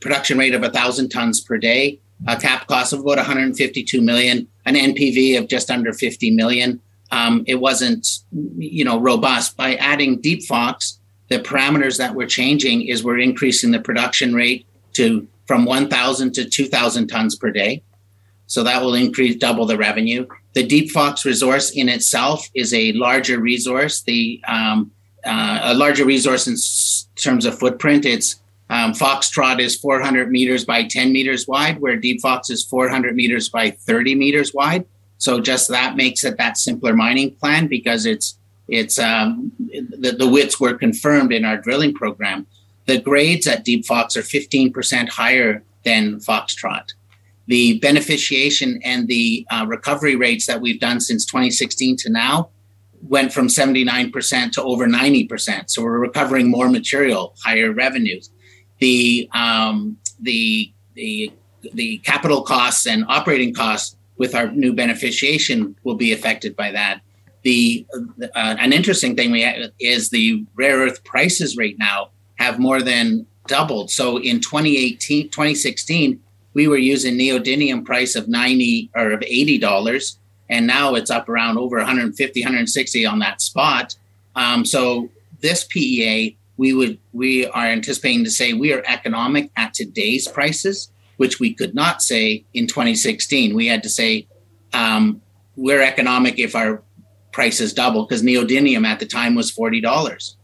production 0.00 0.38
rate 0.38 0.54
of 0.54 0.62
a 0.62 0.70
thousand 0.70 1.10
tons 1.10 1.40
per 1.40 1.58
day, 1.58 2.00
a 2.26 2.36
cap 2.36 2.66
cost 2.66 2.92
of 2.92 3.00
about 3.00 3.18
152 3.18 4.00
million, 4.00 4.48
an 4.64 4.74
NPV 4.74 5.38
of 5.38 5.46
just 5.46 5.70
under 5.70 5.92
50 5.92 6.30
million 6.30 6.80
um, 7.10 7.44
it 7.46 7.56
wasn't, 7.56 8.06
you 8.56 8.84
know, 8.84 8.98
robust. 8.98 9.56
By 9.56 9.76
adding 9.76 10.20
Deep 10.20 10.44
Fox, 10.44 10.98
the 11.28 11.38
parameters 11.38 11.98
that 11.98 12.14
we're 12.14 12.26
changing 12.26 12.86
is 12.86 13.02
we're 13.04 13.18
increasing 13.18 13.70
the 13.70 13.80
production 13.80 14.34
rate 14.34 14.66
to 14.94 15.26
from 15.46 15.64
1,000 15.64 16.32
to 16.34 16.44
2,000 16.44 17.08
tons 17.08 17.34
per 17.34 17.50
day. 17.50 17.82
So 18.46 18.62
that 18.64 18.82
will 18.82 18.94
increase 18.94 19.36
double 19.36 19.66
the 19.66 19.76
revenue. 19.76 20.26
The 20.54 20.64
Deep 20.64 20.90
Fox 20.90 21.24
resource 21.24 21.70
in 21.70 21.88
itself 21.88 22.48
is 22.54 22.74
a 22.74 22.92
larger 22.92 23.38
resource. 23.40 24.02
The 24.02 24.42
um, 24.46 24.92
uh, 25.24 25.60
a 25.64 25.74
larger 25.74 26.04
resource 26.04 26.46
in 26.46 26.54
s- 26.54 27.08
terms 27.14 27.44
of 27.46 27.58
footprint. 27.58 28.04
It's 28.04 28.40
um, 28.70 28.92
Foxtrot 28.92 29.60
is 29.60 29.76
400 29.76 30.30
meters 30.30 30.64
by 30.64 30.84
10 30.84 31.12
meters 31.12 31.46
wide, 31.46 31.80
where 31.80 31.96
Deep 31.96 32.20
Fox 32.20 32.50
is 32.50 32.64
400 32.64 33.14
meters 33.14 33.48
by 33.48 33.70
30 33.70 34.14
meters 34.14 34.54
wide. 34.54 34.86
So 35.20 35.38
just 35.38 35.68
that 35.68 35.96
makes 35.96 36.24
it 36.24 36.38
that 36.38 36.56
simpler 36.56 36.94
mining 36.96 37.32
plan 37.32 37.68
because 37.68 38.06
it's 38.06 38.36
it's 38.68 38.98
um, 38.98 39.52
the, 39.58 40.12
the 40.18 40.26
widths 40.26 40.58
were 40.58 40.74
confirmed 40.74 41.32
in 41.32 41.44
our 41.44 41.56
drilling 41.56 41.92
program. 41.92 42.46
The 42.86 42.98
grades 42.98 43.46
at 43.46 43.64
Deep 43.64 43.84
Fox 43.84 44.16
are 44.16 44.22
15% 44.22 45.08
higher 45.08 45.62
than 45.84 46.20
Foxtrot. 46.20 46.94
The 47.48 47.80
beneficiation 47.80 48.80
and 48.82 49.08
the 49.08 49.46
uh, 49.50 49.66
recovery 49.68 50.16
rates 50.16 50.46
that 50.46 50.60
we've 50.60 50.80
done 50.80 51.00
since 51.00 51.26
2016 51.26 51.96
to 51.98 52.10
now 52.10 52.48
went 53.02 53.32
from 53.32 53.48
79% 53.48 54.52
to 54.52 54.62
over 54.62 54.86
90%. 54.86 55.68
So 55.68 55.82
we're 55.82 55.98
recovering 55.98 56.48
more 56.48 56.70
material, 56.70 57.34
higher 57.44 57.72
revenues. 57.72 58.30
The 58.78 59.28
um, 59.34 59.98
the 60.18 60.72
the 60.94 61.32
the 61.74 61.98
capital 61.98 62.42
costs 62.42 62.86
and 62.86 63.04
operating 63.08 63.52
costs 63.52 63.96
with 64.20 64.34
our 64.34 64.48
new 64.50 64.74
beneficiation 64.74 65.74
will 65.82 65.94
be 65.94 66.12
affected 66.12 66.54
by 66.54 66.70
that. 66.70 67.00
The 67.42 67.86
uh, 68.22 68.56
an 68.58 68.74
interesting 68.74 69.16
thing 69.16 69.32
we 69.32 69.42
is 69.80 70.10
the 70.10 70.44
rare 70.54 70.76
earth 70.76 71.02
prices 71.04 71.56
right 71.56 71.74
now 71.78 72.10
have 72.34 72.58
more 72.58 72.82
than 72.82 73.26
doubled. 73.46 73.90
So 73.90 74.18
in 74.18 74.40
2018, 74.40 75.30
2016, 75.30 76.20
we 76.52 76.68
were 76.68 76.76
using 76.76 77.16
neodymium 77.16 77.82
price 77.82 78.14
of 78.14 78.28
90 78.28 78.90
or 78.94 79.12
of 79.12 79.22
80 79.22 79.56
dollars, 79.56 80.18
and 80.50 80.66
now 80.66 80.94
it's 80.96 81.10
up 81.10 81.30
around 81.30 81.56
over 81.56 81.78
150, 81.78 82.42
160 82.42 83.06
on 83.06 83.20
that 83.20 83.40
spot. 83.40 83.96
Um, 84.36 84.66
so 84.66 85.08
this 85.40 85.64
PEA, 85.64 86.36
we 86.58 86.74
would 86.74 86.98
we 87.14 87.46
are 87.46 87.64
anticipating 87.64 88.24
to 88.24 88.30
say 88.30 88.52
we 88.52 88.74
are 88.74 88.82
economic 88.86 89.50
at 89.56 89.72
today's 89.72 90.28
prices 90.28 90.90
which 91.20 91.38
we 91.38 91.52
could 91.52 91.74
not 91.74 92.00
say 92.00 92.42
in 92.54 92.66
2016. 92.66 93.54
We 93.54 93.66
had 93.66 93.82
to 93.82 93.90
say 93.90 94.26
um, 94.72 95.20
we're 95.54 95.82
economic 95.82 96.38
if 96.38 96.56
our 96.56 96.82
prices 97.30 97.74
double 97.74 98.06
because 98.06 98.22
neodymium 98.22 98.86
at 98.86 99.00
the 99.00 99.04
time 99.04 99.34
was 99.34 99.50
forty 99.50 99.82
dollars. 99.82 100.38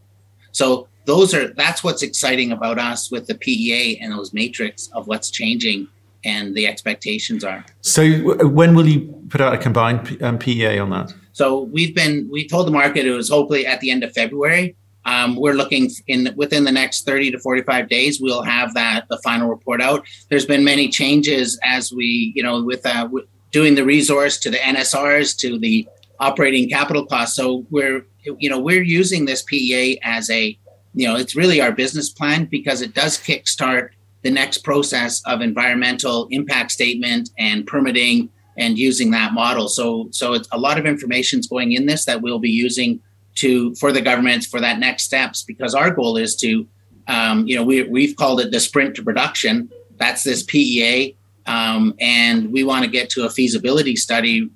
So 0.51 0.87
those 1.05 1.33
are 1.33 1.47
that's 1.55 1.83
what's 1.83 2.03
exciting 2.03 2.51
about 2.51 2.77
us 2.77 3.09
with 3.09 3.25
the 3.25 3.33
PEA 3.33 3.97
and 3.99 4.13
those 4.13 4.33
matrix 4.33 4.87
of 4.93 5.07
what's 5.07 5.31
changing 5.31 5.87
and 6.23 6.53
the 6.53 6.67
expectations 6.67 7.43
are. 7.43 7.65
So 7.81 8.03
when 8.47 8.75
will 8.75 8.87
you 8.87 8.99
put 9.29 9.41
out 9.41 9.55
a 9.55 9.57
combined 9.57 10.21
um, 10.21 10.37
PEA 10.37 10.77
on 10.77 10.91
that? 10.91 11.11
So 11.31 11.61
we've 11.61 11.95
been 11.95 12.29
we 12.31 12.47
told 12.47 12.67
the 12.67 12.71
market 12.71 13.07
it 13.07 13.13
was 13.13 13.29
hopefully 13.29 13.65
at 13.65 13.79
the 13.79 13.89
end 13.89 14.03
of 14.03 14.13
February. 14.13 14.75
Um, 15.07 15.37
we're 15.37 15.53
looking 15.53 15.89
in 16.07 16.33
within 16.35 16.65
the 16.65 16.71
next 16.71 17.05
30 17.05 17.31
to 17.31 17.39
45 17.39 17.87
days, 17.87 18.19
we'll 18.19 18.43
have 18.43 18.73
that 18.73 19.07
the 19.09 19.17
final 19.23 19.47
report 19.47 19.81
out. 19.81 20.05
There's 20.29 20.45
been 20.45 20.65
many 20.65 20.89
changes 20.89 21.57
as 21.63 21.93
we, 21.93 22.33
you 22.35 22.43
know, 22.43 22.61
with, 22.61 22.85
uh, 22.85 23.07
with 23.09 23.25
doing 23.51 23.75
the 23.75 23.85
resource 23.85 24.37
to 24.39 24.49
the 24.49 24.57
NSRs 24.57 25.37
to 25.39 25.57
the 25.57 25.87
operating 26.19 26.69
capital 26.69 27.05
costs. 27.05 27.37
So 27.37 27.65
we're, 27.69 28.05
you 28.25 28.49
know, 28.49 28.59
we're 28.59 28.83
using 28.83 29.23
this 29.23 29.43
PEA 29.43 29.99
as 30.03 30.29
a, 30.29 30.57
you 30.93 31.07
know, 31.07 31.15
it's 31.15 31.37
really 31.37 31.61
our 31.61 31.71
business 31.71 32.09
plan 32.09 32.45
because 32.45 32.81
it 32.81 32.93
does 32.93 33.17
kickstart 33.17 33.91
the 34.23 34.31
next 34.31 34.57
process 34.59 35.21
of 35.25 35.39
environmental 35.39 36.27
impact 36.31 36.71
statement 36.71 37.29
and 37.37 37.65
permitting 37.65 38.29
and 38.57 38.77
using 38.77 39.11
that 39.11 39.33
model. 39.33 39.69
So, 39.69 40.09
so 40.11 40.33
it's 40.33 40.49
a 40.51 40.57
lot 40.57 40.77
of 40.77 40.85
information 40.85 41.39
is 41.39 41.47
going 41.47 41.71
in 41.71 41.85
this 41.85 42.03
that 42.05 42.21
we'll 42.21 42.39
be 42.39 42.49
using 42.49 42.99
to 43.37 43.73
for 43.75 43.91
the 43.91 44.01
governments 44.01 44.45
for 44.45 44.59
that 44.59 44.79
next 44.79 45.03
steps 45.03 45.43
because 45.43 45.73
our 45.73 45.91
goal 45.91 46.17
is 46.17 46.35
to 46.37 46.67
um, 47.07 47.47
you 47.47 47.55
know, 47.55 47.63
we, 47.63 47.83
we've 47.83 48.15
called 48.15 48.41
it 48.41 48.51
the 48.51 48.59
sprint 48.59 48.95
to 48.95 49.03
production. 49.03 49.69
That's 49.97 50.23
this 50.23 50.43
PEA. 50.43 51.15
Um, 51.45 51.93
and 51.99 52.51
we 52.51 52.63
want 52.63 52.83
to 52.83 52.91
get 52.91 53.09
to 53.11 53.25
a 53.25 53.29
feasibility 53.29 53.95
study 53.95 54.49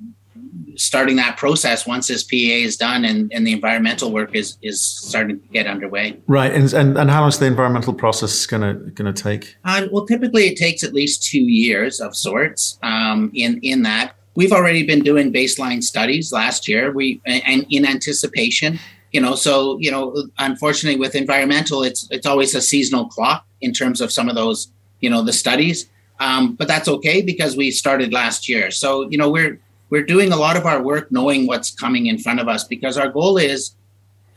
starting 0.76 1.18
that 1.18 1.38
process 1.38 1.86
once 1.86 2.08
this 2.08 2.24
PEA 2.24 2.64
is 2.64 2.78
done 2.78 3.04
and, 3.06 3.32
and 3.34 3.46
the 3.46 3.52
environmental 3.52 4.12
work 4.12 4.34
is 4.34 4.58
is 4.62 4.82
starting 4.82 5.40
to 5.40 5.48
get 5.50 5.68
underway. 5.68 6.18
Right, 6.28 6.52
and 6.54 6.72
and, 6.74 6.98
and 6.98 7.10
how 7.10 7.22
long 7.22 7.30
is 7.30 7.40
the 7.40 7.46
environmental 7.46 7.94
process 7.94 8.46
gonna 8.46 8.74
gonna 8.74 9.14
take? 9.14 9.56
Uh, 9.64 9.88
well, 9.92 10.06
typically 10.06 10.48
it 10.48 10.58
takes 10.58 10.84
at 10.84 10.94
least 10.94 11.24
two 11.24 11.42
years 11.42 12.00
of 12.00 12.16
sorts. 12.16 12.80
Um, 12.84 13.32
in 13.34 13.60
in 13.62 13.84
that, 13.84 14.16
we've 14.36 14.52
already 14.52 14.84
been 14.84 15.02
doing 15.02 15.32
baseline 15.32 15.84
studies 15.84 16.32
last 16.32 16.68
year. 16.68 16.92
We 16.92 17.22
and 17.26 17.66
in 17.70 17.86
anticipation, 17.86 18.80
you 19.12 19.22
know, 19.22 19.36
so 19.36 19.78
you 19.80 19.92
know, 19.92 20.28
unfortunately 20.38 21.00
with 21.00 21.16
environmental, 21.16 21.84
it's 21.84 22.08
it's 22.12 22.26
always 22.26 22.56
a 22.56 22.62
seasonal 22.62 23.06
clock 23.08 23.46
in 23.62 23.74
terms 23.74 24.02
of 24.02 24.12
some 24.12 24.30
of 24.30 24.36
those, 24.36 24.72
you 25.00 25.10
know, 25.10 25.22
the 25.22 25.34
studies. 25.34 25.90
Um, 26.20 26.54
but 26.54 26.68
that's 26.68 26.88
okay 26.88 27.22
because 27.22 27.58
we 27.58 27.72
started 27.72 28.14
last 28.14 28.48
year. 28.48 28.72
So 28.72 29.10
you 29.10 29.18
know, 29.18 29.30
we're 29.30 29.60
we're 29.90 30.04
doing 30.04 30.32
a 30.32 30.38
lot 30.38 30.56
of 30.56 30.66
our 30.66 30.82
work 30.82 31.12
knowing 31.12 31.48
what's 31.48 31.72
coming 31.72 32.06
in 32.06 32.18
front 32.18 32.40
of 32.40 32.48
us 32.48 32.64
because 32.64 32.98
our 32.98 33.10
goal 33.10 33.38
is 33.38 33.76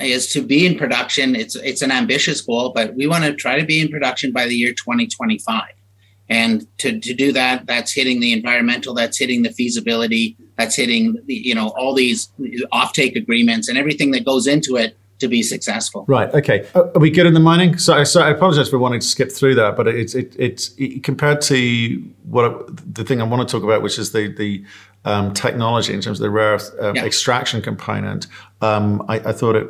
is 0.01 0.33
to 0.33 0.43
be 0.43 0.67
in 0.67 0.77
production. 0.77 1.37
It's 1.37 1.55
it's 1.57 1.83
an 1.83 1.93
ambitious 1.93 2.41
goal, 2.41 2.71
but 2.71 2.95
we 2.95 3.07
want 3.07 3.25
to 3.25 3.35
try 3.35 3.59
to 3.59 3.65
be 3.65 3.81
in 3.81 3.89
production 3.89 4.33
by 4.33 4.47
the 4.47 4.55
year 4.55 4.73
2025. 4.73 5.63
And 6.29 6.67
to, 6.79 6.99
to 7.01 7.15
do 7.15 7.33
that, 7.33 7.67
that's 7.67 7.93
hitting 7.93 8.21
the 8.21 8.33
environmental, 8.33 8.95
that's 8.95 9.19
hitting 9.19 9.43
the 9.43 9.51
feasibility, 9.51 10.37
that's 10.57 10.75
hitting 10.75 11.19
the, 11.27 11.35
you 11.35 11.55
know 11.55 11.69
all 11.71 11.95
these 11.95 12.31
offtake 12.73 13.17
agreements 13.17 13.69
and 13.69 13.77
everything 13.77 14.11
that 14.13 14.25
goes 14.25 14.47
into 14.47 14.77
it 14.77 14.97
to 15.19 15.29
be 15.29 15.43
successful. 15.43 16.05
Right. 16.09 16.33
Okay. 16.35 16.67
Are 16.75 16.99
we 16.99 17.11
good 17.11 17.27
in 17.27 17.35
the 17.35 17.41
mining? 17.41 17.79
So, 17.79 18.05
so 18.05 18.21
I 18.21 18.31
apologize 18.31 18.69
for 18.69 18.79
wanting 18.79 19.01
to 19.01 19.07
skip 19.07 19.31
through 19.31 19.55
that, 19.57 19.77
but 19.77 19.87
it's 19.87 20.15
it, 20.15 20.35
it's 20.39 20.75
it, 20.77 21.03
compared 21.03 21.41
to 21.43 21.97
what 22.25 22.95
the 22.95 23.05
thing 23.05 23.21
I 23.21 23.25
want 23.25 23.47
to 23.47 23.53
talk 23.53 23.63
about, 23.63 23.83
which 23.83 23.99
is 23.99 24.13
the 24.13 24.29
the 24.29 24.65
um, 25.05 25.35
technology 25.35 25.93
in 25.93 26.01
terms 26.01 26.19
of 26.19 26.23
the 26.23 26.31
rare 26.31 26.55
earth 26.55 26.75
uh, 26.81 26.93
yeah. 26.95 27.05
extraction 27.05 27.61
component, 27.61 28.27
um, 28.63 29.05
I, 29.09 29.17
I, 29.17 29.33
thought 29.33 29.55
it, 29.55 29.69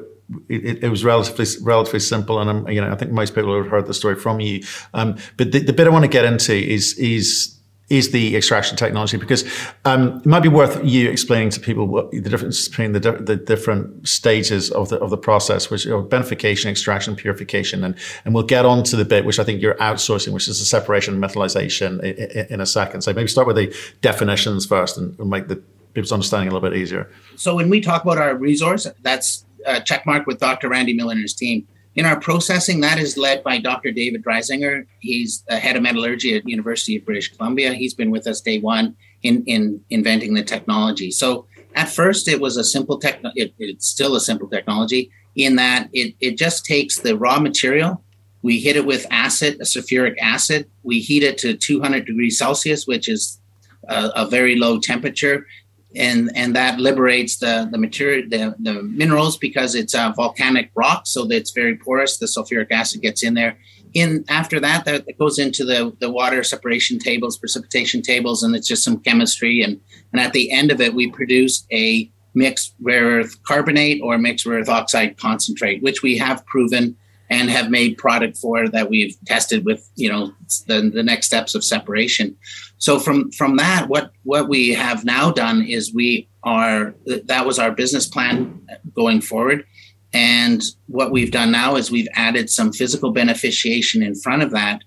it, 0.49 0.85
it. 0.85 0.89
was 0.89 1.05
relatively 1.05 1.47
relatively 1.63 2.01
simple, 2.01 2.41
and 2.41 2.51
I'm, 2.51 2.69
you 2.69 2.81
know 2.81 2.91
I 2.91 2.97
think 2.97 3.13
most 3.13 3.35
people 3.35 3.57
have 3.57 3.71
heard 3.71 3.87
the 3.87 3.95
story 3.95 4.15
from 4.15 4.41
you. 4.41 4.65
Um, 4.95 5.17
but 5.37 5.53
the, 5.53 5.61
the, 5.61 5.73
bit 5.73 5.87
I 5.87 5.91
want 5.91 6.05
to 6.05 6.09
get 6.09 6.25
into 6.25 6.55
is 6.55 6.95
is 6.99 7.55
is 7.91 8.13
the 8.13 8.35
extraction 8.35 8.77
technology 8.77 9.19
because 9.19 9.45
um, 9.85 10.17
it 10.17 10.27
might 10.27 10.41
be 10.41 10.49
worth 10.49 10.83
you 10.83 11.11
explaining 11.11 11.51
to 11.51 11.61
people 11.61 11.87
what 11.87 12.11
the 12.11 12.21
difference 12.21 12.67
between 12.67 12.93
the, 12.93 13.01
di- 13.01 13.17
the 13.17 13.37
different 13.37 14.09
stages 14.09 14.71
of 14.71 14.89
the 14.89 14.99
of 15.01 15.11
the 15.11 15.19
process, 15.19 15.69
which 15.71 15.87
are 15.87 16.03
beneficiation, 16.03 16.71
extraction, 16.71 17.15
purification, 17.15 17.85
and 17.85 17.95
and 18.25 18.35
we'll 18.35 18.45
get 18.45 18.65
on 18.65 18.83
to 18.85 18.97
the 18.97 19.05
bit 19.05 19.25
which 19.25 19.39
I 19.39 19.45
think 19.45 19.61
you're 19.61 19.75
outsourcing, 19.75 20.33
which 20.33 20.49
is 20.49 20.59
the 20.59 20.65
separation 20.65 21.15
and 21.15 21.23
metallization 21.23 22.03
in, 22.03 22.47
in 22.55 22.61
a 22.61 22.67
second. 22.67 23.03
So 23.03 23.13
maybe 23.13 23.29
start 23.29 23.47
with 23.47 23.57
the 23.57 23.75
definitions 24.01 24.65
first 24.65 24.97
and, 24.97 25.19
and 25.19 25.29
make 25.29 25.49
the 25.49 25.63
people's 25.93 26.13
understanding 26.13 26.49
a 26.49 26.53
little 26.53 26.69
bit 26.69 26.77
easier. 26.77 27.11
So 27.37 27.55
when 27.55 27.69
we 27.69 27.81
talk 27.81 28.03
about 28.03 28.19
our 28.19 28.35
resource, 28.35 28.87
that's 29.03 29.45
Uh, 29.67 29.79
a 29.79 29.81
checkmark 29.81 30.27
with 30.27 30.41
Dr. 30.41 30.69
Randy 30.69 30.95
Miller 30.95 31.13
and 31.13 31.23
his 31.23 31.35
team. 31.35 31.67
In 31.97 32.07
our 32.07 32.19
processing, 32.19 32.81
that 32.81 32.99
is 32.99 33.17
led 33.17 33.45
by 33.45 33.59
Dr. 33.59 33.93
David 33.93 34.25
Dreisinger. 34.25 34.85
He's 34.99 35.45
the 35.49 35.59
head 35.59 35.77
of 35.77 35.83
metallurgy 35.83 36.35
at 36.35 36.49
University 36.49 36.97
of 36.97 37.05
British 37.05 37.33
Columbia. 37.33 37.73
He's 37.73 37.95
been 37.95 38.11
with 38.11 38.27
us 38.27 38.41
day 38.41 38.59
one 38.59 38.97
in, 39.23 39.45
in 39.47 39.81
inventing 39.91 40.35
the 40.35 40.43
technology. 40.43 41.13
So 41.13 41.47
at 41.77 41.89
first, 41.89 42.27
it 42.27 42.41
was 42.41 42.57
a 42.57 42.65
simple 42.65 42.99
tech. 42.99 43.21
It, 43.37 43.55
it's 43.59 43.87
still 43.87 44.17
a 44.17 44.21
simple 44.21 44.49
technology 44.49 45.11
in 45.37 45.57
that 45.57 45.89
it, 45.93 46.15
it 46.21 46.37
just 46.37 46.65
takes 46.65 46.99
the 46.99 47.17
raw 47.17 47.39
material. 47.39 48.03
We 48.43 48.61
hit 48.61 48.77
it 48.77 48.87
with 48.87 49.07
acid, 49.11 49.55
a 49.61 49.65
sulfuric 49.65 50.17
acid. 50.21 50.69
We 50.83 51.01
heat 51.01 51.23
it 51.23 51.39
to 51.39 51.57
200 51.57 52.07
degrees 52.07 52.39
Celsius, 52.39 52.87
which 52.87 53.09
is 53.09 53.41
a, 53.89 54.11
a 54.17 54.27
very 54.27 54.57
low 54.57 54.79
temperature 54.79 55.47
and 55.97 56.31
and 56.35 56.55
that 56.57 56.81
liberates 56.81 57.37
the 57.39 57.69
the 57.71 57.79
material 57.79 58.29
the, 58.29 58.55
the 58.59 58.83
minerals 58.83 59.37
because 59.37 59.75
it's 59.75 59.95
a 59.95 60.13
volcanic 60.17 60.71
rock 60.75 61.07
so 61.07 61.29
it's 61.31 61.51
very 61.51 61.77
porous. 61.77 62.19
The 62.19 62.27
sulfuric 62.27 62.71
acid 62.71 63.03
gets 63.03 63.23
in 63.23 63.35
there. 63.35 63.59
In 63.93 64.25
after 64.29 64.59
that 64.61 64.85
that 64.87 65.19
goes 65.19 65.39
into 65.39 65.65
the 65.65 65.95
the 66.01 66.11
water 66.11 66.43
separation 66.43 66.99
tables 66.99 67.39
precipitation 67.39 68.03
tables 68.03 68.43
and 68.43 68.55
it's 68.57 68.69
just 68.69 68.85
some 68.85 68.99
chemistry. 69.01 69.63
And 69.63 69.81
and 70.13 70.21
at 70.21 70.33
the 70.33 70.51
end 70.51 70.71
of 70.71 70.81
it 70.81 70.95
we 70.95 71.11
produce 71.11 71.67
a 71.73 72.11
mixed 72.35 72.75
rare 72.81 73.21
earth 73.21 73.41
carbonate 73.45 74.01
or 74.03 74.19
mixed 74.19 74.47
rare 74.47 74.61
earth 74.61 74.69
oxide 74.69 75.17
concentrate 75.17 75.83
which 75.83 76.03
we 76.03 76.19
have 76.19 76.45
proven 76.47 76.97
and 77.31 77.51
have 77.51 77.71
made 77.71 77.97
product 77.97 78.37
for 78.37 78.69
that 78.69 78.91
we've 78.91 79.17
tested 79.27 79.65
with 79.65 79.89
you 79.97 80.11
know 80.11 80.33
the, 80.67 80.91
the 80.93 81.03
next 81.03 81.27
steps 81.27 81.55
of 81.55 81.65
separation. 81.65 82.37
So 82.79 82.99
from 82.99 83.31
from 83.33 83.57
that 83.57 83.89
what 83.89 84.13
what 84.25 84.49
we 84.49 84.71
have 84.75 85.05
now 85.05 85.31
done 85.31 85.63
is 85.63 85.95
we 85.95 86.29
are 86.43 86.95
that 87.07 87.47
was 87.47 87.59
our 87.59 87.71
business 87.71 88.07
plan 88.07 88.61
going 88.95 89.21
forward. 89.21 89.65
And 90.13 90.63
what 90.87 91.11
we've 91.11 91.33
done 91.33 91.51
now 91.51 91.75
is 91.75 91.91
we've 91.91 92.09
added 92.15 92.49
some 92.49 92.73
physical 92.73 93.13
beneficiation 93.13 94.05
in 94.07 94.15
front 94.15 94.43
of 94.43 94.53
that 94.53 94.83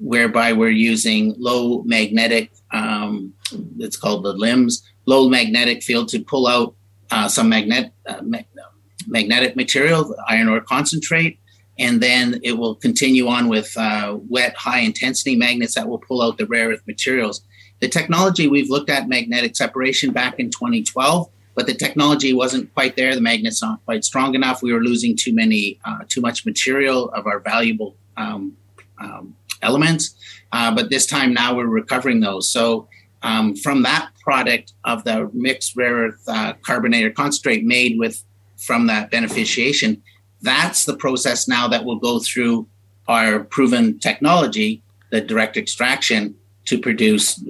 whereby 0.00 0.54
we're 0.54 0.70
using 0.70 1.34
low 1.38 1.82
magnetic 1.82 2.50
um, 2.72 3.34
it's 3.78 3.96
called 3.96 4.24
the 4.24 4.32
LIMS 4.32 4.82
low 5.06 5.28
magnetic 5.28 5.82
field 5.82 6.08
to 6.08 6.20
pull 6.20 6.46
out 6.46 6.74
uh, 7.10 7.28
some 7.28 7.48
magnet 7.48 7.92
uh, 8.06 8.22
magnetic 9.08 9.56
material 9.56 10.14
iron 10.28 10.48
ore 10.48 10.60
concentrate 10.60 11.39
and 11.80 12.02
then 12.02 12.38
it 12.44 12.52
will 12.52 12.74
continue 12.74 13.26
on 13.26 13.48
with 13.48 13.74
uh, 13.76 14.18
wet 14.28 14.54
high 14.54 14.80
intensity 14.80 15.34
magnets 15.34 15.74
that 15.74 15.88
will 15.88 15.98
pull 15.98 16.20
out 16.20 16.36
the 16.36 16.46
rare 16.46 16.68
earth 16.68 16.82
materials. 16.86 17.42
The 17.80 17.88
technology 17.88 18.46
we've 18.46 18.68
looked 18.68 18.90
at 18.90 19.08
magnetic 19.08 19.56
separation 19.56 20.12
back 20.12 20.38
in 20.38 20.50
2012, 20.50 21.30
but 21.54 21.66
the 21.66 21.72
technology 21.72 22.34
wasn't 22.34 22.72
quite 22.74 22.96
there. 22.96 23.14
The 23.14 23.22
magnets 23.22 23.62
not 23.62 23.82
quite 23.86 24.04
strong 24.04 24.34
enough. 24.34 24.62
We 24.62 24.74
were 24.74 24.82
losing 24.82 25.16
too 25.16 25.34
many, 25.34 25.80
uh, 25.86 26.00
too 26.06 26.20
much 26.20 26.44
material 26.44 27.08
of 27.12 27.26
our 27.26 27.40
valuable 27.40 27.96
um, 28.18 28.54
um, 28.98 29.34
elements. 29.62 30.14
Uh, 30.52 30.74
but 30.74 30.90
this 30.90 31.06
time 31.06 31.32
now 31.32 31.56
we're 31.56 31.66
recovering 31.66 32.20
those. 32.20 32.50
So 32.50 32.88
um, 33.22 33.56
from 33.56 33.84
that 33.84 34.10
product 34.22 34.74
of 34.84 35.04
the 35.04 35.30
mixed 35.32 35.76
rare 35.76 35.94
earth 35.94 36.22
uh, 36.28 36.52
carbonate 36.62 37.06
or 37.06 37.10
concentrate 37.10 37.64
made 37.64 37.98
with 37.98 38.22
from 38.58 38.86
that 38.88 39.10
beneficiation, 39.10 40.02
that's 40.42 40.84
the 40.84 40.96
process 40.96 41.46
now 41.48 41.68
that 41.68 41.84
will 41.84 41.98
go 41.98 42.18
through 42.18 42.66
our 43.08 43.40
proven 43.40 43.98
technology, 43.98 44.82
the 45.10 45.20
direct 45.20 45.56
extraction, 45.56 46.34
to 46.66 46.78
produce, 46.78 47.42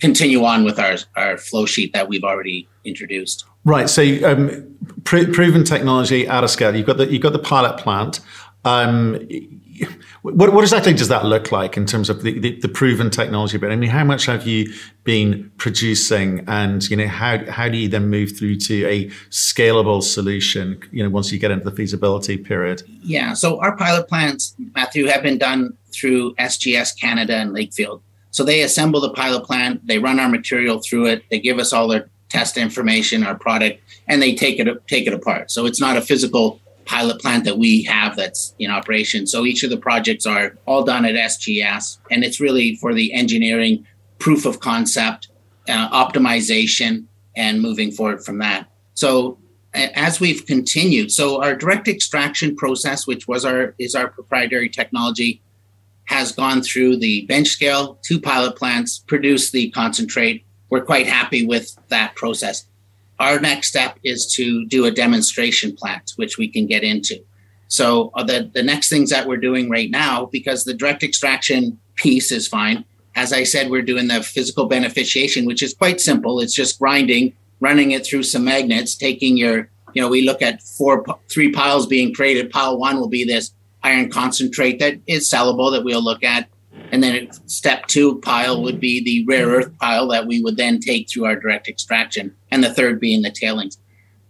continue 0.00 0.44
on 0.44 0.64
with 0.64 0.78
our, 0.78 0.96
our 1.16 1.36
flow 1.36 1.66
sheet 1.66 1.92
that 1.92 2.08
we've 2.08 2.24
already 2.24 2.66
introduced. 2.84 3.44
Right. 3.64 3.88
So, 3.88 4.02
um, 4.24 4.76
pr- 5.04 5.30
proven 5.32 5.64
technology 5.64 6.26
at 6.26 6.42
a 6.42 6.48
scale. 6.48 6.74
You've 6.74 6.86
got 6.86 6.96
the 6.96 7.06
you've 7.12 7.22
got 7.22 7.32
the 7.32 7.38
pilot 7.38 7.78
plant. 7.78 8.20
Um, 8.64 9.28
what, 10.22 10.52
what, 10.52 10.62
exactly 10.62 10.92
does 10.92 11.08
that 11.08 11.24
look 11.24 11.52
like 11.52 11.76
in 11.76 11.86
terms 11.86 12.08
of 12.08 12.22
the, 12.22 12.38
the, 12.38 12.58
the, 12.60 12.68
proven 12.68 13.10
technology? 13.10 13.58
But 13.58 13.70
I 13.70 13.76
mean, 13.76 13.90
how 13.90 14.04
much 14.04 14.26
have 14.26 14.46
you 14.46 14.72
been 15.04 15.50
producing, 15.56 16.44
and 16.46 16.88
you 16.88 16.96
know, 16.96 17.06
how 17.06 17.44
how 17.50 17.68
do 17.68 17.76
you 17.76 17.88
then 17.88 18.08
move 18.08 18.36
through 18.36 18.56
to 18.56 18.86
a 18.86 19.06
scalable 19.30 20.02
solution? 20.02 20.80
You 20.90 21.02
know, 21.02 21.10
once 21.10 21.32
you 21.32 21.38
get 21.38 21.50
into 21.50 21.64
the 21.64 21.76
feasibility 21.76 22.36
period. 22.36 22.82
Yeah. 23.02 23.34
So 23.34 23.60
our 23.60 23.76
pilot 23.76 24.08
plants, 24.08 24.54
Matthew, 24.74 25.06
have 25.06 25.22
been 25.22 25.38
done 25.38 25.76
through 25.92 26.34
SGS 26.36 26.98
Canada 26.98 27.36
and 27.36 27.50
Lakefield. 27.50 28.00
So 28.30 28.44
they 28.44 28.62
assemble 28.62 29.00
the 29.00 29.12
pilot 29.12 29.44
plant, 29.44 29.86
they 29.86 29.98
run 29.98 30.18
our 30.18 30.28
material 30.28 30.80
through 30.80 31.06
it, 31.06 31.24
they 31.30 31.38
give 31.38 31.58
us 31.58 31.72
all 31.72 31.86
their 31.86 32.08
test 32.30 32.56
information, 32.56 33.24
our 33.24 33.34
product, 33.34 33.80
and 34.08 34.22
they 34.22 34.34
take 34.34 34.58
it 34.58 34.66
take 34.88 35.06
it 35.06 35.12
apart. 35.12 35.50
So 35.50 35.66
it's 35.66 35.80
not 35.80 35.98
a 35.98 36.00
physical 36.00 36.61
pilot 36.84 37.20
plant 37.20 37.44
that 37.44 37.58
we 37.58 37.82
have 37.84 38.16
that's 38.16 38.54
in 38.58 38.70
operation. 38.70 39.26
So 39.26 39.44
each 39.44 39.62
of 39.62 39.70
the 39.70 39.76
projects 39.76 40.26
are 40.26 40.56
all 40.66 40.84
done 40.84 41.04
at 41.04 41.14
SGS, 41.14 41.98
and 42.10 42.24
it's 42.24 42.40
really 42.40 42.76
for 42.76 42.94
the 42.94 43.12
engineering, 43.12 43.86
proof 44.18 44.46
of 44.46 44.60
concept, 44.60 45.28
uh, 45.68 45.90
optimization, 45.90 47.06
and 47.36 47.60
moving 47.60 47.90
forward 47.90 48.24
from 48.24 48.38
that. 48.38 48.68
So 48.94 49.38
as 49.74 50.20
we've 50.20 50.44
continued, 50.46 51.10
so 51.10 51.42
our 51.42 51.54
direct 51.54 51.88
extraction 51.88 52.56
process, 52.56 53.06
which 53.06 53.26
was 53.26 53.44
our 53.44 53.74
is 53.78 53.94
our 53.94 54.08
proprietary 54.08 54.68
technology, 54.68 55.40
has 56.04 56.32
gone 56.32 56.62
through 56.62 56.98
the 56.98 57.24
bench 57.26 57.48
scale, 57.48 57.98
two 58.02 58.20
pilot 58.20 58.56
plants, 58.56 58.98
produced 58.98 59.52
the 59.52 59.70
concentrate. 59.70 60.44
We're 60.68 60.84
quite 60.84 61.06
happy 61.06 61.46
with 61.46 61.76
that 61.88 62.14
process 62.16 62.66
our 63.22 63.38
next 63.38 63.68
step 63.68 63.98
is 64.02 64.26
to 64.36 64.66
do 64.66 64.84
a 64.84 64.90
demonstration 64.90 65.74
plant, 65.80 66.12
which 66.16 66.38
we 66.38 66.48
can 66.48 66.66
get 66.66 66.82
into. 66.82 67.16
So 67.68 68.10
uh, 68.14 68.24
the, 68.24 68.50
the 68.52 68.64
next 68.64 68.88
things 68.88 69.10
that 69.10 69.26
we're 69.28 69.44
doing 69.48 69.70
right 69.70 69.90
now, 69.90 70.26
because 70.26 70.64
the 70.64 70.74
direct 70.74 71.02
extraction 71.02 71.78
piece 71.94 72.32
is 72.32 72.48
fine. 72.48 72.84
As 73.14 73.32
I 73.32 73.44
said, 73.44 73.70
we're 73.70 73.88
doing 73.92 74.08
the 74.08 74.22
physical 74.22 74.68
beneficiation, 74.68 75.46
which 75.46 75.62
is 75.62 75.72
quite 75.72 76.00
simple. 76.00 76.40
It's 76.40 76.54
just 76.54 76.80
grinding, 76.80 77.32
running 77.60 77.92
it 77.92 78.04
through 78.04 78.24
some 78.24 78.44
magnets, 78.44 78.96
taking 78.96 79.36
your, 79.36 79.70
you 79.94 80.02
know, 80.02 80.08
we 80.08 80.22
look 80.22 80.42
at 80.42 80.60
four, 80.60 81.04
three 81.30 81.52
piles 81.52 81.86
being 81.86 82.12
created. 82.12 82.50
Pile 82.50 82.76
one 82.76 82.96
will 82.98 83.08
be 83.08 83.24
this 83.24 83.54
iron 83.84 84.10
concentrate 84.10 84.80
that 84.80 84.94
is 85.06 85.30
sellable 85.30 85.70
that 85.72 85.84
we'll 85.84 86.02
look 86.02 86.24
at. 86.24 86.48
And 86.92 87.02
then 87.02 87.32
step 87.48 87.86
two 87.86 88.20
pile 88.20 88.62
would 88.62 88.78
be 88.78 89.02
the 89.02 89.24
rare 89.26 89.48
earth 89.48 89.76
pile 89.78 90.06
that 90.08 90.26
we 90.26 90.42
would 90.42 90.58
then 90.58 90.78
take 90.78 91.08
through 91.08 91.24
our 91.24 91.36
direct 91.36 91.66
extraction. 91.66 92.36
And 92.50 92.62
the 92.62 92.72
third 92.72 93.00
being 93.00 93.22
the 93.22 93.30
tailings. 93.30 93.78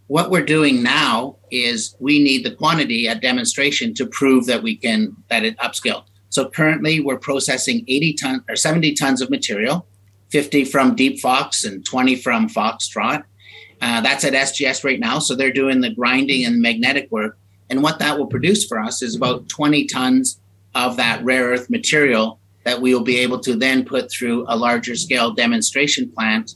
What 0.07 0.31
we're 0.31 0.45
doing 0.45 0.83
now 0.83 1.37
is 1.51 1.97
we 1.99 2.23
need 2.23 2.45
the 2.45 2.55
quantity 2.55 3.09
at 3.09 3.21
demonstration 3.21 3.95
to 3.95 4.07
prove 4.07 4.47
that 4.47 4.63
we 4.63 4.77
can, 4.77 5.17
that 5.29 5.45
it 5.45 5.59
upscale. 5.59 6.05
So 6.29 6.49
currently 6.49 7.01
we're 7.01 7.19
processing 7.19 7.85
80 7.89 8.15
tons 8.15 8.43
or 8.49 8.55
70 8.55 8.95
tons 8.95 9.21
of 9.21 9.29
material, 9.29 9.87
50 10.31 10.65
from 10.65 10.95
Deep 10.95 11.19
Fox 11.19 11.65
and 11.65 11.85
20 11.85 12.17
from 12.17 12.49
Foxtrot. 12.49 13.25
Uh, 13.81 14.01
that's 14.03 14.25
at 14.25 14.35
SGS 14.35 14.85
right 14.85 15.01
now. 15.01 15.19
So 15.19 15.35
they're 15.35 15.53
doing 15.53 15.81
the 15.81 15.91
grinding 15.91 16.45
and 16.45 16.63
magnetic 16.63 17.11
work. 17.11 17.39
And 17.71 17.83
what 17.83 17.99
that 17.99 18.19
will 18.19 18.29
produce 18.29 18.65
for 18.67 18.79
us 18.79 19.03
is 19.03 19.17
about 19.17 19.49
20 19.49 19.87
tons 19.87 20.41
of 20.75 20.97
that 20.99 21.25
rare 21.25 21.49
earth 21.49 21.69
material 21.69 22.39
that 22.65 22.81
we 22.81 22.95
will 22.95 23.03
be 23.03 23.19
able 23.19 23.41
to 23.41 23.55
then 23.57 23.85
put 23.85 24.11
through 24.11 24.45
a 24.49 24.57
larger 24.57 24.95
scale 24.95 25.33
demonstration 25.33 26.11
plant 26.11 26.55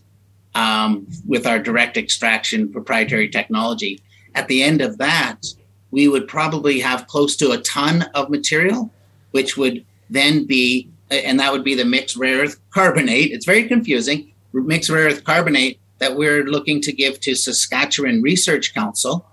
um, 0.55 1.07
with 1.27 1.47
our 1.47 1.59
direct 1.59 1.97
extraction 1.97 2.73
proprietary 2.73 3.29
technology. 3.29 4.01
At 4.35 4.49
the 4.49 4.63
end 4.63 4.81
of 4.81 4.99
that, 4.99 5.43
we 5.91 6.09
would 6.09 6.29
probably 6.29 6.81
have 6.81 7.07
close 7.07 7.37
to 7.37 7.53
a 7.53 7.59
ton 7.59 8.03
of 8.15 8.31
material, 8.31 8.91
which 9.31 9.57
would 9.57 9.85
then 10.11 10.47
be, 10.47 10.89
and 11.11 11.39
that 11.41 11.53
would 11.53 11.65
be 11.65 11.75
the 11.75 11.85
mixed 11.85 12.17
rare 12.17 12.43
earth 12.43 12.61
carbonate. 12.71 13.33
It's 13.33 13.47
very 13.47 13.65
confusing. 13.69 14.33
Mixed 14.53 14.91
rare 14.91 15.09
earth 15.09 15.25
carbonate 15.25 15.79
that 15.99 16.17
we're 16.17 16.45
looking 16.45 16.81
to 16.83 16.93
give 16.93 17.21
to 17.21 17.35
Saskatchewan 17.35 18.23
Research 18.23 18.75
Council, 18.75 19.27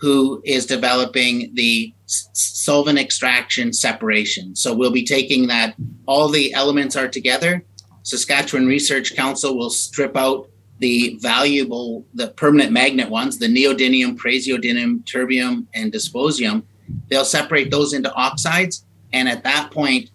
who 0.00 0.40
is 0.44 0.66
developing 0.66 1.52
the 1.54 1.92
solvent 2.06 2.98
extraction 2.98 3.72
separation. 3.72 4.54
So 4.54 4.74
we'll 4.74 4.92
be 4.92 5.04
taking 5.04 5.48
that, 5.48 5.74
all 6.06 6.28
the 6.28 6.54
elements 6.54 6.96
are 6.96 7.08
together. 7.08 7.64
Saskatchewan 8.02 8.66
Research 8.66 9.14
Council 9.14 9.56
will 9.56 9.70
strip 9.70 10.16
out 10.16 10.48
the 10.78 11.18
valuable, 11.20 12.06
the 12.14 12.28
permanent 12.28 12.72
magnet 12.72 13.10
ones, 13.10 13.38
the 13.38 13.46
neodymium, 13.48 14.16
praseodymium, 14.16 15.02
terbium, 15.04 15.66
and 15.74 15.92
dysprosium. 15.92 16.62
They'll 17.08 17.24
separate 17.24 17.70
those 17.70 17.92
into 17.92 18.12
oxides. 18.14 18.84
And 19.12 19.28
at 19.28 19.42
that 19.44 19.70
point, 19.72 20.10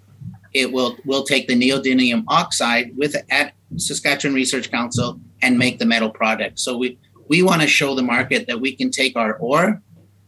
it 0.54 0.72
will 0.72 0.98
will 1.06 1.24
take 1.24 1.48
the 1.48 1.60
neodymium 1.60 2.24
oxide 2.28 2.96
with 2.96 3.16
at 3.30 3.54
Saskatchewan 3.76 4.36
Research 4.36 4.72
Council 4.72 5.20
and 5.42 5.58
make 5.58 5.80
the 5.80 5.86
metal 5.86 6.10
product. 6.10 6.60
So 6.60 6.78
we 6.78 6.98
we 7.28 7.42
want 7.42 7.62
to 7.62 7.68
show 7.68 7.96
the 7.96 8.04
market 8.04 8.48
that 8.48 8.60
we 8.60 8.76
can 8.76 8.92
take 8.92 9.16
our 9.16 9.36
ore 9.36 9.82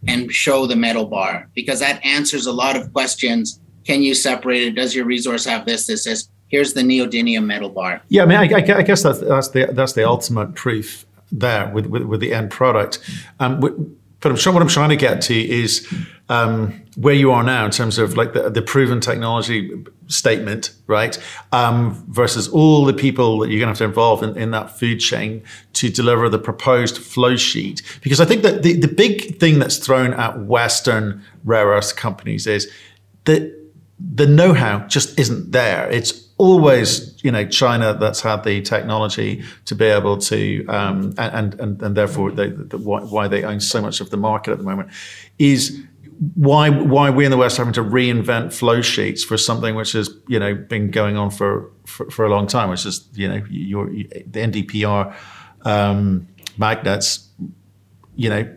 and 0.07 0.31
show 0.31 0.67
the 0.67 0.75
metal 0.75 1.05
bar 1.05 1.49
because 1.55 1.79
that 1.79 2.03
answers 2.05 2.45
a 2.45 2.51
lot 2.51 2.75
of 2.75 2.91
questions. 2.93 3.59
Can 3.85 4.01
you 4.01 4.13
separate 4.15 4.63
it? 4.63 4.75
Does 4.75 4.95
your 4.95 5.05
resource 5.05 5.45
have 5.45 5.65
this, 5.65 5.87
this, 5.87 6.05
this? 6.05 6.29
Here's 6.47 6.73
the 6.73 6.81
neodymium 6.81 7.45
metal 7.45 7.69
bar. 7.69 8.01
Yeah, 8.09 8.23
I 8.23 8.25
mean, 8.25 8.37
I, 8.37 8.57
I 8.57 8.81
guess 8.83 9.03
that's, 9.03 9.19
that's 9.19 9.49
the 9.49 9.67
that's 9.71 9.93
the 9.93 10.07
ultimate 10.07 10.53
proof 10.53 11.05
there 11.31 11.69
with 11.69 11.87
with, 11.87 12.03
with 12.03 12.19
the 12.19 12.33
end 12.33 12.51
product. 12.51 12.99
Um, 13.39 13.59
but 13.59 14.31
I'm 14.31 14.53
what 14.53 14.61
I'm 14.61 14.67
trying 14.67 14.89
to 14.89 14.95
get 14.95 15.21
to 15.23 15.35
is 15.35 15.87
um, 16.29 16.81
where 16.95 17.13
you 17.13 17.31
are 17.31 17.43
now 17.43 17.65
in 17.65 17.71
terms 17.71 17.99
of 17.99 18.17
like 18.17 18.33
the, 18.33 18.49
the 18.49 18.61
proven 18.61 18.99
technology 18.99 19.71
statement, 20.07 20.71
right? 20.87 21.17
Um, 21.51 22.05
versus 22.09 22.47
all 22.47 22.85
the 22.85 22.93
people 22.93 23.39
that 23.39 23.49
you're 23.49 23.59
going 23.59 23.67
to 23.67 23.71
have 23.71 23.77
to 23.79 23.85
involve 23.85 24.23
in, 24.23 24.37
in, 24.37 24.51
that 24.51 24.77
food 24.77 24.99
chain 24.99 25.43
to 25.73 25.89
deliver 25.89 26.29
the 26.29 26.39
proposed 26.39 26.97
flow 26.97 27.35
sheet. 27.35 27.81
Because 28.01 28.19
I 28.19 28.25
think 28.25 28.43
that 28.43 28.63
the, 28.63 28.73
the 28.73 28.87
big 28.87 29.39
thing 29.39 29.59
that's 29.59 29.77
thrown 29.77 30.13
at 30.13 30.39
Western 30.41 31.23
rare 31.43 31.67
earth 31.67 31.95
companies 31.95 32.47
is 32.47 32.71
that 33.25 33.53
the 33.99 34.27
know-how 34.27 34.79
just 34.87 35.17
isn't 35.17 35.51
there. 35.51 35.89
It's 35.89 36.25
always, 36.37 37.23
you 37.23 37.31
know, 37.31 37.45
China 37.45 37.93
that's 37.93 38.21
had 38.21 38.43
the 38.43 38.61
technology 38.61 39.43
to 39.65 39.75
be 39.75 39.85
able 39.85 40.17
to, 40.17 40.65
um, 40.67 41.13
and, 41.17 41.53
and, 41.59 41.81
and 41.81 41.95
therefore 41.95 42.31
they, 42.31 42.49
the, 42.49 42.77
why 42.77 43.27
they 43.27 43.43
own 43.43 43.59
so 43.59 43.81
much 43.81 44.01
of 44.01 44.09
the 44.09 44.17
market 44.17 44.51
at 44.51 44.57
the 44.57 44.63
moment 44.63 44.89
is 45.39 45.81
why 46.35 46.69
why 46.69 47.09
we 47.09 47.25
in 47.25 47.31
the 47.31 47.37
West 47.37 47.57
having 47.57 47.73
to 47.73 47.83
reinvent 47.83 48.53
flow 48.53 48.81
sheets 48.81 49.23
for 49.23 49.37
something 49.37 49.75
which 49.75 49.91
has 49.93 50.09
you 50.27 50.39
know 50.39 50.55
been 50.55 50.91
going 50.91 51.17
on 51.17 51.29
for 51.29 51.71
for, 51.85 52.09
for 52.09 52.25
a 52.25 52.29
long 52.29 52.47
time, 52.47 52.69
which 52.69 52.85
is 52.85 53.07
you 53.13 53.27
know 53.27 53.43
your 53.49 53.87
the 53.87 54.39
NdPr 54.39 55.13
um, 55.63 56.27
magnets, 56.57 57.29
you 58.15 58.29
know 58.29 58.55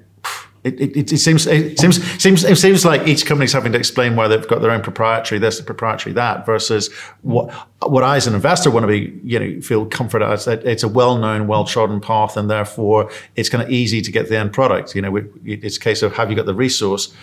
it, 0.64 0.81
it, 0.81 1.12
it, 1.12 1.18
seems 1.18 1.47
it 1.47 1.79
seems 1.79 2.03
seems 2.21 2.44
it 2.44 2.57
seems 2.57 2.85
like 2.85 3.07
each 3.07 3.27
company's 3.27 3.53
having 3.53 3.73
to 3.73 3.79
explain 3.79 4.16
why 4.16 4.27
they've 4.29 4.47
got 4.47 4.61
their 4.61 4.71
own 4.71 4.83
proprietary 4.83 5.38
this, 5.38 5.59
and 5.59 5.66
proprietary 5.66 6.12
that, 6.14 6.44
versus 6.44 6.92
what 7.23 7.53
what 7.87 8.03
I 8.03 8.16
as 8.16 8.27
an 8.27 8.35
investor 8.35 8.71
want 8.71 8.85
to 8.85 8.88
be 8.88 9.18
you 9.23 9.38
know 9.38 9.61
feel 9.61 9.87
comfort 9.87 10.23
as 10.23 10.47
that 10.47 10.64
it's 10.64 10.83
a 10.83 10.88
well 10.88 11.16
known, 11.16 11.47
well 11.47 11.64
trodden 11.64 12.01
path, 12.01 12.37
and 12.37 12.51
therefore 12.51 13.11
it's 13.37 13.49
kind 13.49 13.62
of 13.62 13.71
easy 13.71 14.03
to 14.03 14.11
get 14.11 14.29
the 14.29 14.37
end 14.37 14.53
product. 14.53 14.94
You 14.94 15.03
know, 15.03 15.16
it's 15.44 15.77
a 15.77 15.81
case 15.81 16.03
of 16.03 16.14
have 16.14 16.29
you 16.29 16.37
got 16.37 16.47
the 16.47 16.55
resource 16.55 17.14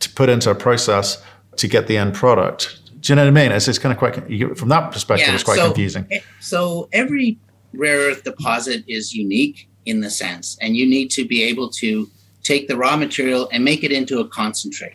to 0.00 0.10
put 0.10 0.28
into 0.28 0.50
a 0.50 0.54
process 0.54 1.22
to 1.56 1.68
get 1.68 1.86
the 1.86 1.96
end 1.96 2.14
product. 2.14 2.78
Do 3.00 3.12
you 3.12 3.16
know 3.16 3.22
what 3.22 3.28
I 3.28 3.42
mean? 3.42 3.52
It's, 3.52 3.68
it's 3.68 3.78
kind 3.78 3.92
of 3.92 3.98
quite 3.98 4.14
from 4.56 4.68
that 4.70 4.92
perspective, 4.92 5.28
yeah, 5.28 5.34
it's 5.34 5.44
quite 5.44 5.58
so, 5.58 5.66
confusing. 5.66 6.06
Eh, 6.10 6.20
so 6.40 6.88
every 6.92 7.38
rare 7.72 7.98
earth 7.98 8.24
deposit 8.24 8.84
is 8.88 9.14
unique 9.14 9.68
in 9.84 10.00
the 10.00 10.10
sense, 10.10 10.56
and 10.60 10.76
you 10.76 10.86
need 10.86 11.10
to 11.10 11.26
be 11.26 11.42
able 11.42 11.68
to 11.68 12.08
take 12.42 12.68
the 12.68 12.76
raw 12.76 12.96
material 12.96 13.48
and 13.52 13.64
make 13.64 13.84
it 13.84 13.92
into 13.92 14.20
a 14.20 14.28
concentrate. 14.28 14.94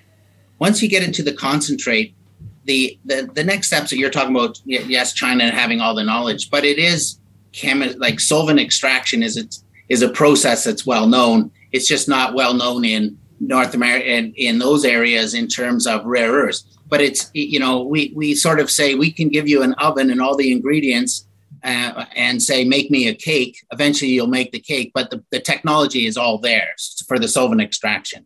Once 0.58 0.82
you 0.82 0.90
get 0.90 1.04
into 1.04 1.24
the 1.24 1.34
concentrate, 1.34 2.14
the, 2.66 3.00
the, 3.06 3.30
the 3.34 3.44
next 3.44 3.68
steps 3.68 3.90
that 3.90 3.98
you're 3.98 4.10
talking 4.10 4.36
about, 4.36 4.60
yes, 4.66 5.14
China 5.14 5.50
having 5.50 5.80
all 5.80 5.96
the 5.96 6.04
knowledge, 6.04 6.50
but 6.50 6.66
it 6.66 6.78
is 6.78 7.20
chemi- 7.54 7.98
like 8.00 8.20
solvent 8.20 8.60
extraction 8.60 9.24
is 9.24 9.38
it 9.38 9.48
is 9.48 9.64
is 9.90 10.04
a 10.04 10.10
process 10.10 10.64
that's 10.64 10.86
well 10.86 11.08
known. 11.08 11.52
It's 11.72 11.88
just 11.88 12.08
not 12.08 12.36
well 12.36 12.54
known 12.54 12.86
in 12.86 13.18
North 13.40 13.74
America 13.74 14.06
and 14.06 14.34
in 14.36 14.60
those 14.60 14.86
areas 14.86 15.34
in 15.34 15.48
terms 15.48 15.88
of 15.88 16.06
rare 16.06 16.32
earths. 16.32 16.66
But 16.88 17.02
it's 17.02 17.30
you 17.34 17.60
know 17.60 17.84
we 17.84 18.14
we 18.16 18.36
sort 18.36 18.60
of 18.60 18.70
say 18.70 18.96
we 18.96 19.12
can 19.12 19.30
give 19.30 19.48
you 19.48 19.62
an 19.62 19.74
oven 19.74 20.10
and 20.10 20.22
all 20.22 20.36
the 20.36 20.52
ingredients 20.52 21.28
uh, 21.64 22.06
and 22.16 22.42
say, 22.42 22.64
make 22.64 22.90
me 22.90 23.08
a 23.08 23.14
cake, 23.14 23.58
eventually 23.72 24.12
you'll 24.12 24.28
make 24.28 24.52
the 24.52 24.60
cake, 24.60 24.92
but 24.94 25.10
the, 25.10 25.24
the 25.32 25.40
technology 25.40 26.06
is 26.06 26.18
all 26.18 26.38
there 26.38 26.74
for 27.08 27.20
the 27.20 27.28
solvent 27.28 27.62
extraction. 27.62 28.26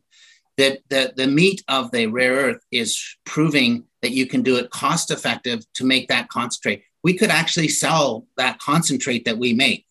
The, 0.58 0.80
the, 0.90 1.14
the 1.16 1.28
meat 1.28 1.64
of 1.68 1.92
the 1.92 2.08
rare 2.08 2.34
earth 2.34 2.64
is 2.72 3.04
proving 3.26 3.86
that 4.02 4.12
you 4.12 4.28
can 4.28 4.44
do 4.44 4.58
it 4.58 4.70
cost 4.70 5.10
effective 5.10 5.66
to 5.74 5.84
make 5.84 6.10
that 6.10 6.28
concentrate. 6.30 6.84
We 7.04 7.16
could 7.16 7.32
actually 7.32 7.70
sell 7.70 8.28
that 8.38 8.60
concentrate 8.60 9.26
that 9.26 9.38
we 9.38 9.54
make 9.54 9.86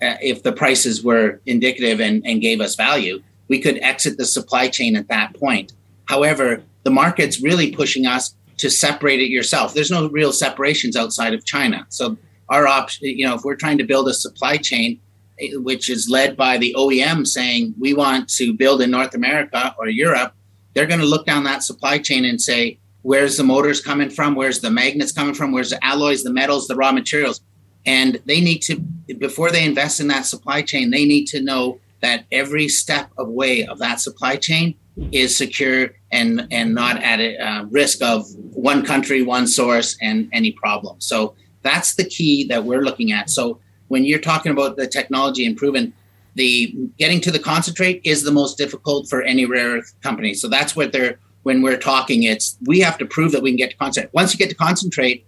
uh, 0.00 0.16
if 0.22 0.42
the 0.42 0.52
prices 0.52 1.02
were 1.02 1.40
indicative 1.46 2.00
and, 2.00 2.24
and 2.24 2.40
gave 2.40 2.60
us 2.60 2.76
value. 2.76 3.20
We 3.50 3.60
could 3.60 3.78
exit 3.82 4.16
the 4.16 4.24
supply 4.24 4.68
chain 4.68 4.94
at 4.94 5.08
that 5.08 5.34
point. 5.34 5.72
However, 6.06 6.62
the 6.84 6.90
market's 6.90 7.42
really 7.42 7.72
pushing 7.72 8.06
us 8.06 8.34
to 8.58 8.70
separate 8.70 9.20
it 9.20 9.28
yourself. 9.28 9.74
There's 9.74 9.90
no 9.90 10.08
real 10.08 10.32
separations 10.32 10.94
outside 10.94 11.34
of 11.34 11.44
China. 11.44 11.84
So 11.88 12.16
our 12.48 12.68
option, 12.68 13.08
you 13.08 13.26
know, 13.26 13.34
if 13.34 13.42
we're 13.42 13.56
trying 13.56 13.78
to 13.78 13.84
build 13.84 14.06
a 14.08 14.14
supply 14.14 14.56
chain, 14.56 15.00
eh, 15.40 15.56
which 15.56 15.90
is 15.90 16.08
led 16.08 16.36
by 16.36 16.58
the 16.58 16.74
OEM 16.78 17.26
saying 17.26 17.74
we 17.78 17.92
want 17.92 18.28
to 18.36 18.52
build 18.52 18.82
in 18.82 18.90
North 18.92 19.14
America 19.14 19.74
or 19.78 19.88
Europe, 19.88 20.32
they're 20.74 20.86
going 20.86 21.00
to 21.00 21.06
look 21.06 21.26
down 21.26 21.42
that 21.44 21.64
supply 21.64 21.98
chain 21.98 22.24
and 22.24 22.40
say, 22.40 22.78
where's 23.02 23.36
the 23.36 23.42
motors 23.42 23.80
coming 23.80 24.10
from? 24.10 24.36
Where's 24.36 24.60
the 24.60 24.70
magnets 24.70 25.10
coming 25.10 25.34
from? 25.34 25.50
Where's 25.50 25.70
the 25.70 25.84
alloys, 25.84 26.22
the 26.22 26.32
metals, 26.32 26.68
the 26.68 26.76
raw 26.76 26.92
materials? 26.92 27.40
And 27.84 28.20
they 28.26 28.40
need 28.40 28.60
to, 28.62 28.78
before 29.18 29.50
they 29.50 29.64
invest 29.64 29.98
in 29.98 30.06
that 30.08 30.26
supply 30.26 30.62
chain, 30.62 30.90
they 30.90 31.04
need 31.04 31.26
to 31.28 31.40
know 31.40 31.80
that 32.00 32.24
every 32.32 32.68
step 32.68 33.10
of 33.18 33.28
way 33.28 33.66
of 33.66 33.78
that 33.78 34.00
supply 34.00 34.36
chain 34.36 34.74
is 35.12 35.36
secure 35.36 35.90
and 36.12 36.46
and 36.50 36.74
not 36.74 37.02
at 37.02 37.20
a 37.20 37.38
uh, 37.38 37.64
risk 37.64 38.02
of 38.02 38.26
one 38.52 38.84
country, 38.84 39.22
one 39.22 39.46
source, 39.46 39.96
and 40.00 40.28
any 40.32 40.52
problem. 40.52 41.00
So 41.00 41.34
that's 41.62 41.94
the 41.94 42.04
key 42.04 42.46
that 42.48 42.64
we're 42.64 42.82
looking 42.82 43.12
at. 43.12 43.30
So 43.30 43.60
when 43.88 44.04
you're 44.04 44.20
talking 44.20 44.52
about 44.52 44.76
the 44.76 44.86
technology 44.86 45.44
improvement, 45.44 45.94
the 46.34 46.74
getting 46.98 47.20
to 47.22 47.30
the 47.30 47.38
concentrate 47.38 48.00
is 48.04 48.22
the 48.22 48.32
most 48.32 48.56
difficult 48.56 49.08
for 49.08 49.22
any 49.22 49.46
rare 49.46 49.78
earth 49.78 49.94
company. 50.02 50.34
So 50.34 50.48
that's 50.48 50.76
what 50.76 50.92
they're 50.92 51.18
when 51.42 51.62
we're 51.62 51.78
talking. 51.78 52.22
It's 52.24 52.56
we 52.66 52.80
have 52.80 52.98
to 52.98 53.06
prove 53.06 53.32
that 53.32 53.42
we 53.42 53.50
can 53.50 53.56
get 53.56 53.70
to 53.70 53.76
concentrate. 53.76 54.12
Once 54.12 54.32
you 54.32 54.38
get 54.38 54.50
to 54.50 54.56
concentrate, 54.56 55.26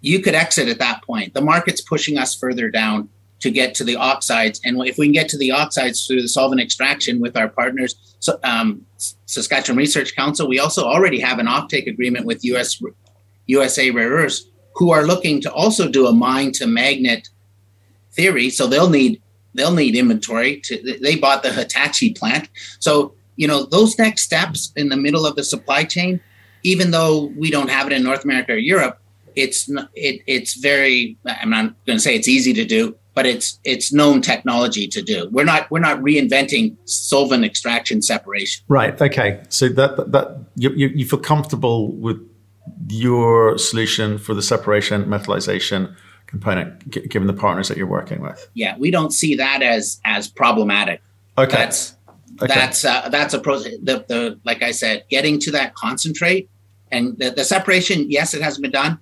you 0.00 0.20
could 0.20 0.34
exit 0.34 0.68
at 0.68 0.78
that 0.78 1.02
point. 1.02 1.34
The 1.34 1.40
market's 1.40 1.80
pushing 1.80 2.18
us 2.18 2.34
further 2.34 2.70
down 2.70 3.08
to 3.44 3.50
get 3.50 3.74
to 3.76 3.84
the 3.84 3.96
oxides, 3.96 4.58
and 4.64 4.76
if 4.88 4.96
we 4.98 5.06
can 5.06 5.12
get 5.12 5.28
to 5.28 5.38
the 5.38 5.50
oxides 5.50 6.06
through 6.06 6.22
the 6.22 6.28
solvent 6.28 6.60
extraction 6.60 7.20
with 7.20 7.36
our 7.36 7.48
partners, 7.48 7.94
so, 8.18 8.38
um, 8.42 8.86
Saskatchewan 9.26 9.76
Research 9.76 10.16
Council, 10.16 10.48
we 10.48 10.58
also 10.58 10.84
already 10.84 11.20
have 11.20 11.38
an 11.38 11.46
offtake 11.46 11.86
agreement 11.86 12.24
with 12.24 12.42
US 12.44 12.82
USA 13.46 13.90
Rare 13.90 14.08
Earths 14.08 14.46
who 14.76 14.90
are 14.92 15.04
looking 15.04 15.42
to 15.42 15.52
also 15.52 15.90
do 15.90 16.06
a 16.06 16.12
mine 16.12 16.52
to 16.52 16.66
magnet 16.66 17.28
theory. 18.12 18.48
So 18.48 18.66
they'll 18.66 18.88
need 18.88 19.20
they'll 19.52 19.74
need 19.74 19.94
inventory. 19.94 20.60
To 20.64 20.98
they 21.02 21.16
bought 21.16 21.42
the 21.42 21.52
Hitachi 21.52 22.14
plant. 22.14 22.48
So 22.78 23.14
you 23.36 23.46
know 23.46 23.64
those 23.64 23.98
next 23.98 24.22
steps 24.22 24.72
in 24.74 24.88
the 24.88 24.96
middle 24.96 25.26
of 25.26 25.36
the 25.36 25.44
supply 25.44 25.84
chain 25.84 26.20
even 26.64 26.90
though 26.90 27.26
we 27.36 27.50
don't 27.50 27.70
have 27.70 27.86
it 27.86 27.92
in 27.92 28.02
North 28.02 28.24
America 28.24 28.52
or 28.52 28.56
Europe, 28.56 28.98
it's 29.36 29.68
it, 29.94 30.22
it's 30.26 30.54
very. 30.54 31.16
I'm 31.26 31.50
not 31.50 31.74
going 31.86 31.98
to 31.98 32.00
say 32.00 32.16
it's 32.16 32.28
easy 32.28 32.52
to 32.54 32.64
do, 32.64 32.96
but 33.14 33.26
it's 33.26 33.58
it's 33.64 33.92
known 33.92 34.20
technology 34.20 34.88
to 34.88 35.00
do. 35.00 35.28
We're 35.30 35.44
not 35.44 35.70
we're 35.70 35.80
not 35.80 36.00
reinventing 36.00 36.76
solvent 36.84 37.44
extraction 37.44 38.02
separation. 38.02 38.64
Right. 38.68 39.00
Okay. 39.00 39.42
So 39.48 39.68
that 39.68 39.96
that, 39.96 40.12
that 40.12 40.38
you, 40.56 40.70
you, 40.70 40.88
you 40.88 41.06
feel 41.06 41.20
comfortable 41.20 41.92
with 41.92 42.18
your 42.88 43.56
solution 43.58 44.18
for 44.18 44.34
the 44.34 44.42
separation 44.42 45.04
metallization 45.04 45.94
component, 46.26 46.90
g- 46.90 47.06
given 47.06 47.26
the 47.26 47.32
partners 47.32 47.68
that 47.68 47.76
you're 47.76 47.86
working 47.86 48.20
with. 48.20 48.48
Yeah, 48.54 48.76
we 48.76 48.90
don't 48.90 49.12
see 49.12 49.36
that 49.36 49.62
as 49.62 50.00
as 50.04 50.28
problematic. 50.28 51.00
Okay. 51.38 51.56
That's 51.56 51.96
okay. 52.42 52.54
that's 52.54 52.84
uh, 52.84 53.08
that's 53.10 53.34
a 53.34 53.38
process. 53.38 53.74
The, 53.82 54.04
the 54.08 54.40
like 54.44 54.62
I 54.62 54.72
said, 54.72 55.04
getting 55.08 55.38
to 55.40 55.50
that 55.52 55.74
concentrate 55.74 56.48
and 56.90 57.16
the, 57.18 57.30
the 57.30 57.44
separation. 57.44 58.10
Yes, 58.10 58.34
it 58.34 58.42
hasn't 58.42 58.62
been 58.62 58.72
done, 58.72 58.98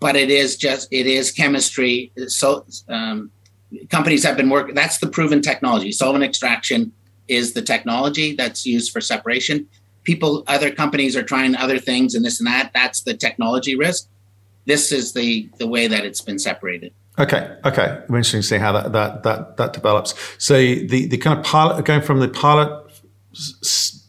but 0.00 0.16
it 0.16 0.30
is 0.30 0.56
just 0.56 0.88
it 0.90 1.06
is 1.06 1.30
chemistry. 1.30 2.12
So 2.28 2.64
um, 2.88 3.30
companies 3.90 4.24
have 4.24 4.36
been 4.36 4.50
working. 4.50 4.74
That's 4.74 4.98
the 4.98 5.08
proven 5.08 5.42
technology. 5.42 5.92
Solvent 5.92 6.24
extraction 6.24 6.92
is 7.28 7.54
the 7.54 7.62
technology 7.62 8.34
that's 8.34 8.66
used 8.66 8.92
for 8.92 9.00
separation. 9.00 9.68
People, 10.04 10.44
other 10.46 10.70
companies 10.70 11.16
are 11.16 11.22
trying 11.22 11.54
other 11.54 11.78
things 11.78 12.14
and 12.14 12.24
this 12.24 12.40
and 12.40 12.46
that. 12.46 12.72
That's 12.74 13.02
the 13.02 13.14
technology 13.14 13.76
risk. 13.76 14.08
This 14.66 14.92
is 14.92 15.12
the 15.12 15.48
the 15.58 15.66
way 15.66 15.88
that 15.88 16.04
it's 16.04 16.20
been 16.20 16.38
separated. 16.38 16.92
Okay, 17.18 17.56
okay. 17.64 17.98
interesting 18.08 18.40
to 18.40 18.46
see 18.46 18.58
how 18.58 18.72
that 18.72 18.92
that 18.92 19.22
that 19.22 19.56
that 19.56 19.72
develops. 19.72 20.14
So 20.38 20.54
the 20.54 21.06
the 21.06 21.18
kind 21.18 21.38
of 21.38 21.44
pilot 21.44 21.84
going 21.84 22.02
from 22.02 22.20
the 22.20 22.28
pilot 22.28 22.90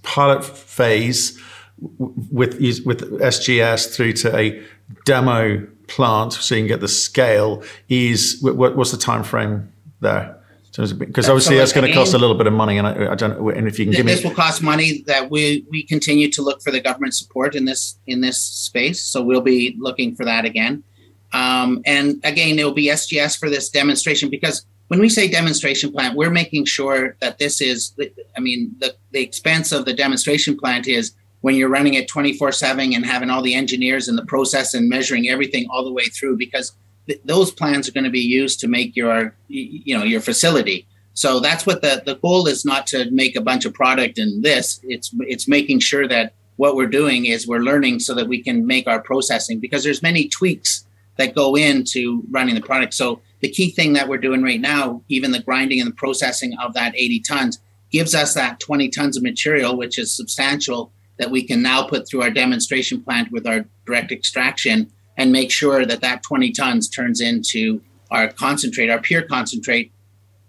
pilot 0.04 0.44
phase 0.44 1.40
with 1.80 2.60
with 2.86 3.02
SGS 3.20 3.96
through 3.96 4.14
to 4.14 4.36
a 4.36 4.64
demo 5.06 5.68
plant, 5.88 6.34
so 6.34 6.56
you 6.56 6.62
can 6.62 6.68
get 6.68 6.82
the 6.82 6.88
scale. 6.88 7.64
Is 7.90 8.40
what, 8.42 8.76
what's 8.76 8.92
the 8.92 8.98
time 8.98 9.24
frame 9.24 9.72
there? 10.02 10.40
Because 10.76 11.30
obviously 11.30 11.58
that's 11.58 11.72
going 11.72 11.86
to 11.86 11.94
cost 11.94 12.16
a 12.16 12.18
little 12.18 12.36
bit 12.36 12.48
of 12.48 12.54
money, 12.54 12.80
and 12.80 12.88
I, 12.88 13.12
I 13.12 13.16
don't. 13.16 13.56
And 13.56 13.68
if 13.68 13.78
you 13.78 13.86
can 13.86 13.92
this 13.92 13.98
give 13.98 14.06
me, 14.08 14.16
this 14.16 14.24
will 14.24 14.32
cost 14.32 14.64
money. 14.64 15.04
That 15.06 15.30
we 15.30 15.66
we 15.70 15.84
continue 15.84 16.32
to 16.32 16.42
look 16.42 16.64
for 16.64 16.72
the 16.72 16.82
government 16.82 17.14
support 17.14 17.56
in 17.56 17.66
this 17.66 18.00
in 18.08 18.22
this 18.22 18.42
space. 18.42 19.06
So 19.06 19.22
we'll 19.22 19.42
be 19.42 19.76
looking 19.80 20.16
for 20.16 20.26
that 20.26 20.46
again. 20.46 20.84
Um, 21.32 21.82
and 21.86 22.20
again, 22.24 22.58
it 22.58 22.64
will 22.64 22.74
be 22.74 22.88
SGS 22.88 23.38
for 23.38 23.50
this 23.50 23.70
demonstration 23.70 24.30
because 24.30 24.66
when 24.88 25.00
we 25.00 25.10
say 25.10 25.28
demonstration 25.28 25.92
plant, 25.92 26.16
we're 26.16 26.30
making 26.32 26.66
sure 26.66 27.16
that 27.20 27.38
this 27.38 27.62
is. 27.62 27.96
I 28.36 28.40
mean, 28.40 28.76
the 28.80 28.96
the 29.12 29.22
expense 29.22 29.72
of 29.72 29.86
the 29.86 29.94
demonstration 29.94 30.58
plant 30.58 30.88
is 30.88 31.14
when 31.44 31.56
you're 31.56 31.70
running 31.70 31.94
it 31.96 32.08
24 32.08 32.54
7 32.54 32.94
and 32.94 33.06
having 33.06 33.30
all 33.30 33.42
the 33.42 33.54
engineers 33.54 34.08
in 34.08 34.16
the 34.16 34.26
process 34.26 34.74
and 34.74 34.88
measuring 34.88 35.28
everything 35.28 35.68
all 35.70 35.84
the 35.84 35.92
way 35.92 36.06
through 36.06 36.38
because 36.38 36.72
th- 37.06 37.20
those 37.26 37.52
plans 37.52 37.88
are 37.88 37.92
going 37.92 38.06
to 38.06 38.10
be 38.10 38.22
used 38.22 38.62
to 38.62 38.70
make 38.70 38.96
your 38.96 39.36
you 39.50 39.96
know 39.96 40.06
your 40.06 40.22
facility. 40.22 40.88
So 41.16 41.42
that's 41.42 41.66
what 41.66 41.82
the 41.82 42.02
the 42.06 42.16
goal 42.16 42.48
is 42.48 42.64
not 42.64 42.88
to 42.88 43.12
make 43.12 43.36
a 43.36 43.42
bunch 43.42 43.66
of 43.66 43.74
product 43.74 44.18
in 44.18 44.42
this. 44.42 44.80
It's 44.84 45.14
it's 45.20 45.46
making 45.46 45.82
sure 45.82 46.08
that 46.08 46.34
what 46.56 46.78
we're 46.78 46.88
doing 46.88 47.26
is 47.26 47.46
we're 47.46 47.60
learning 47.60 48.00
so 48.00 48.14
that 48.16 48.30
we 48.30 48.42
can 48.42 48.66
make 48.66 48.88
our 48.88 49.02
processing 49.02 49.60
because 49.60 49.84
there's 49.84 50.02
many 50.02 50.30
tweaks 50.30 50.86
that 51.18 51.36
go 51.36 51.56
into 51.56 52.24
running 52.32 52.56
the 52.56 52.62
product. 52.62 52.94
So 52.94 53.20
the 53.42 53.50
key 53.50 53.70
thing 53.70 53.92
that 53.94 54.08
we're 54.08 54.18
doing 54.18 54.42
right 54.44 54.62
now 54.62 55.04
even 55.10 55.32
the 55.32 55.44
grinding 55.44 55.82
and 55.82 55.90
the 55.92 55.96
processing 55.96 56.58
of 56.64 56.74
that 56.74 56.96
80 56.96 57.20
tons 57.20 57.60
gives 57.92 58.16
us 58.16 58.34
that 58.34 58.62
20 58.62 58.88
tons 58.90 59.18
of 59.18 59.24
material 59.24 59.76
which 59.76 60.00
is 60.00 60.16
substantial 60.16 60.94
that 61.18 61.32
we 61.32 61.44
can 61.44 61.62
now 61.62 61.84
put 61.84 62.08
through 62.08 62.22
our 62.22 62.32
demonstration 62.32 63.02
plant 63.02 63.32
with 63.32 63.46
our 63.46 63.66
direct 63.86 64.12
extraction 64.12 64.92
and 65.18 65.32
make 65.32 65.52
sure 65.52 65.86
that 65.86 66.02
that 66.02 66.24
20 66.24 66.52
tons 66.52 66.90
turns 66.90 67.22
into 67.22 67.82
our 68.12 68.30
concentrate, 68.30 68.90
our 68.90 69.00
pure 69.00 69.22
concentrate, 69.22 69.92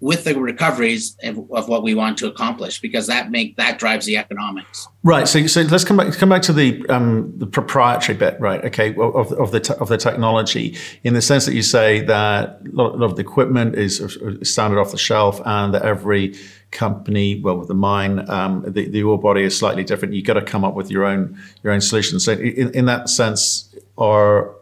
with 0.00 0.24
the 0.24 0.38
recoveries 0.38 1.16
of, 1.22 1.38
of, 1.52 1.68
what 1.68 1.82
we 1.82 1.94
want 1.94 2.18
to 2.18 2.26
accomplish, 2.26 2.80
because 2.80 3.06
that 3.06 3.30
make 3.30 3.56
that 3.56 3.78
drives 3.78 4.04
the 4.06 4.16
economics. 4.16 4.86
Right. 5.02 5.26
So, 5.26 5.46
so 5.46 5.62
let's 5.62 5.84
come 5.84 5.96
back 5.96 6.12
come 6.14 6.28
back 6.28 6.42
to 6.42 6.52
the 6.52 6.84
um, 6.88 7.32
the 7.36 7.46
proprietary 7.46 8.18
bit, 8.18 8.38
right? 8.40 8.64
Okay, 8.64 8.94
of, 8.96 9.32
of 9.32 9.50
the 9.50 9.60
te- 9.60 9.74
of 9.74 9.88
the 9.88 9.96
technology, 9.96 10.76
in 11.04 11.14
the 11.14 11.22
sense 11.22 11.46
that 11.46 11.54
you 11.54 11.62
say 11.62 12.00
that 12.02 12.60
a 12.66 12.72
lot 12.72 13.02
of 13.02 13.16
the 13.16 13.22
equipment 13.22 13.76
is 13.76 13.96
standard 14.42 14.80
off 14.80 14.90
the 14.90 14.98
shelf, 14.98 15.40
and 15.46 15.72
that 15.72 15.82
every 15.82 16.34
company, 16.70 17.40
well, 17.40 17.56
with 17.56 17.68
the 17.68 17.74
mine, 17.74 18.28
um, 18.28 18.64
the, 18.66 18.88
the 18.88 19.02
ore 19.02 19.18
body 19.18 19.42
is 19.42 19.58
slightly 19.58 19.84
different. 19.84 20.12
You've 20.12 20.26
got 20.26 20.34
to 20.34 20.42
come 20.42 20.64
up 20.64 20.74
with 20.74 20.90
your 20.90 21.04
own 21.04 21.40
your 21.62 21.72
own 21.72 21.80
solution. 21.80 22.20
So, 22.20 22.32
in, 22.32 22.70
in 22.72 22.84
that 22.86 23.08
sense, 23.08 23.74
are 23.96 24.54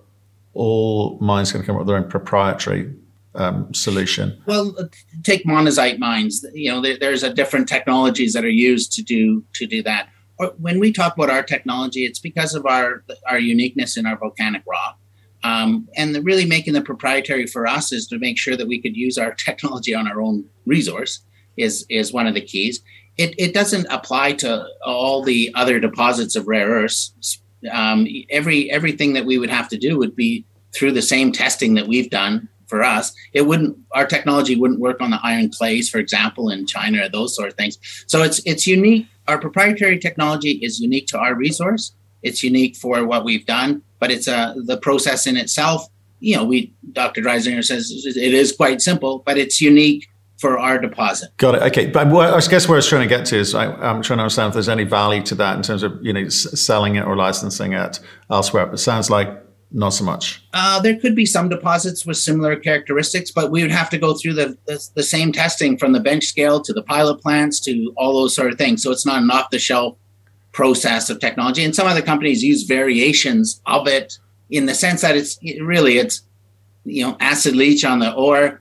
all 0.55 1.19
mines 1.21 1.51
going 1.51 1.63
to 1.63 1.67
come 1.67 1.77
up 1.77 1.81
with 1.81 1.89
their 1.89 1.97
own 1.97 2.09
proprietary 2.09 2.95
um, 3.35 3.73
solution? 3.73 4.41
Well, 4.47 4.77
take 5.23 5.45
monazite 5.45 5.99
mines. 5.99 6.45
You 6.53 6.73
know, 6.73 6.81
there, 6.81 6.99
there's 6.99 7.23
a 7.23 7.33
different 7.33 7.69
technologies 7.69 8.33
that 8.35 8.45
are 8.45 8.49
used 8.49 8.93
to 8.93 9.03
do 9.03 9.45
to 9.55 9.67
do 9.67 9.83
that. 9.83 10.09
When 10.59 10.81
we 10.81 10.93
talk 10.93 11.17
about 11.17 11.31
our 11.31 11.43
technology, 11.43 12.05
it's 12.05 12.19
because 12.19 12.55
of 12.55 12.67
our 12.67 13.05
our 13.29 13.39
uniqueness 13.39 13.97
in 13.97 14.07
our 14.07 14.17
volcanic 14.17 14.63
rock. 14.67 14.99
Um, 15.45 15.89
and 15.97 16.15
the, 16.15 16.23
really 16.23 16.47
making 16.47 16.75
the 16.75 16.83
proprietary 16.83 17.47
for 17.47 17.67
us 17.67 17.93
is 17.93 18.07
to 18.09 18.19
make 18.19 18.39
sure 18.39 18.57
that 18.57 18.69
we 18.69 18.81
could 18.81 18.97
use 18.97 19.19
our 19.19 19.35
technology 19.47 19.95
on 19.95 20.09
our 20.09 20.21
own 20.21 20.45
resource 20.67 21.21
is 21.57 21.85
is 21.89 22.13
one 22.13 22.27
of 22.27 22.35
the 22.35 22.41
keys. 22.41 22.83
It, 23.19 23.35
it 23.39 23.53
doesn't 23.53 23.87
apply 23.91 24.33
to 24.35 24.67
all 24.85 25.23
the 25.23 25.53
other 25.55 25.79
deposits 25.79 26.35
of 26.35 26.47
rare 26.47 26.69
earths. 26.69 27.41
Um, 27.71 28.07
every 28.31 28.71
everything 28.71 29.13
that 29.13 29.27
we 29.27 29.39
would 29.39 29.51
have 29.51 29.69
to 29.69 29.77
do 29.77 29.99
would 29.99 30.17
be 30.17 30.45
through 30.75 30.93
the 30.93 31.03
same 31.03 31.31
testing 31.31 31.75
that 31.75 31.87
we've 31.87 32.09
done 32.09 32.49
for 32.73 32.83
us. 32.83 33.15
It 33.35 33.43
wouldn't 33.43 33.77
our 33.93 34.07
technology 34.07 34.57
wouldn't 34.57 34.81
work 34.81 35.03
on 35.03 35.11
the 35.11 35.21
ion 35.23 35.51
clays, 35.51 35.91
for 35.91 35.99
example, 35.99 36.49
in 36.49 36.67
China 36.67 37.05
or 37.05 37.09
those 37.11 37.37
sort 37.37 37.49
of 37.49 37.55
things. 37.55 37.77
So 38.07 38.23
it's 38.23 38.41
it's 38.47 38.67
unique. 38.67 39.07
Our 39.29 39.39
proprietary 39.39 39.99
technology 39.99 40.53
is 40.67 40.81
unique 40.81 41.07
to 41.09 41.19
our 41.19 41.35
resource. 41.35 41.95
It's 42.23 42.43
unique 42.43 42.75
for 42.77 43.05
what 43.05 43.27
we've 43.27 43.45
done, 43.45 43.83
but 44.01 44.11
it's 44.11 44.27
uh, 44.27 44.55
the 44.65 44.79
process 44.79 45.27
in 45.27 45.37
itself. 45.37 45.87
You 46.21 46.37
know, 46.37 46.45
we 46.45 46.73
Dr. 46.93 47.21
Dreisinger 47.21 47.63
says 47.63 47.93
it 48.07 48.35
is 48.43 48.53
quite 48.53 48.81
simple, 48.81 49.23
but 49.27 49.37
it's 49.37 49.61
unique 49.61 50.09
for 50.39 50.59
our 50.59 50.79
deposit. 50.79 51.29
Got 51.37 51.57
it. 51.57 51.63
Okay, 51.65 51.87
but 51.87 52.07
I 52.07 52.41
guess 52.49 52.67
where 52.67 52.77
I 52.77 52.79
was 52.79 52.89
trying 52.89 53.07
to 53.07 53.15
get 53.17 53.27
to 53.27 53.37
is 53.37 53.55
I, 53.55 53.67
am 53.67 54.01
trying 54.01 54.17
to 54.17 54.23
understand 54.23 54.49
if 54.49 54.55
there's 54.55 54.71
any 54.71 54.85
value 54.85 55.23
to 55.25 55.35
that 55.35 55.57
in 55.57 55.63
terms 55.63 55.83
of 55.83 55.93
you 56.01 56.15
know 56.15 56.31
selling 56.31 56.97
it 56.97 57.05
or 57.05 57.17
licensing 57.17 57.75
it 57.75 58.01
elsewhere. 58.31 58.65
But 58.65 58.75
it 58.75 58.79
sounds 58.79 59.11
like 59.11 59.29
not 59.73 59.91
so 59.91 60.05
much. 60.05 60.43
Uh, 60.53 60.81
there 60.81 60.99
could 60.99 61.15
be 61.15 61.27
some 61.27 61.49
deposits 61.49 62.05
with 62.05 62.17
similar 62.17 62.57
characteristics, 62.57 63.31
but 63.31 63.51
we 63.51 63.63
would 63.63 63.71
have 63.71 63.91
to 63.91 63.99
go 63.99 64.15
through 64.15 64.35
the, 64.35 64.57
the, 64.67 64.89
the 64.95 65.03
same 65.03 65.33
testing 65.33 65.79
from 65.79 65.93
the 65.93 66.01
bench 66.01 66.25
scale 66.25 66.61
to 66.61 66.73
the 66.73 66.83
pilot 66.83 67.21
plants 67.21 67.61
to 67.61 67.93
all 67.97 68.21
those 68.21 68.35
sort 68.35 68.53
of 68.53 68.59
things. 68.59 68.83
So 68.83 68.91
it's 68.91 69.07
not 69.07 69.23
an 69.23 69.31
off 69.31 69.51
the 69.51 69.59
shelf 69.59 69.97
process 70.53 71.09
of 71.09 71.21
technology. 71.21 71.65
And 71.65 71.75
some 71.75 71.87
other 71.87 72.03
companies 72.03 72.43
use 72.45 72.65
variations 72.65 73.61
of 73.67 73.89
it 73.89 74.19
in 74.51 74.67
the 74.67 74.75
sense 74.75 75.01
that 75.01 75.17
it's 75.17 75.39
it 75.41 75.63
really 75.63 75.97
it's 75.97 76.23
you 76.85 77.03
know 77.03 77.17
acid 77.21 77.57
leach 77.57 77.85
on 77.85 78.01
the 78.01 78.13
ore 78.13 78.61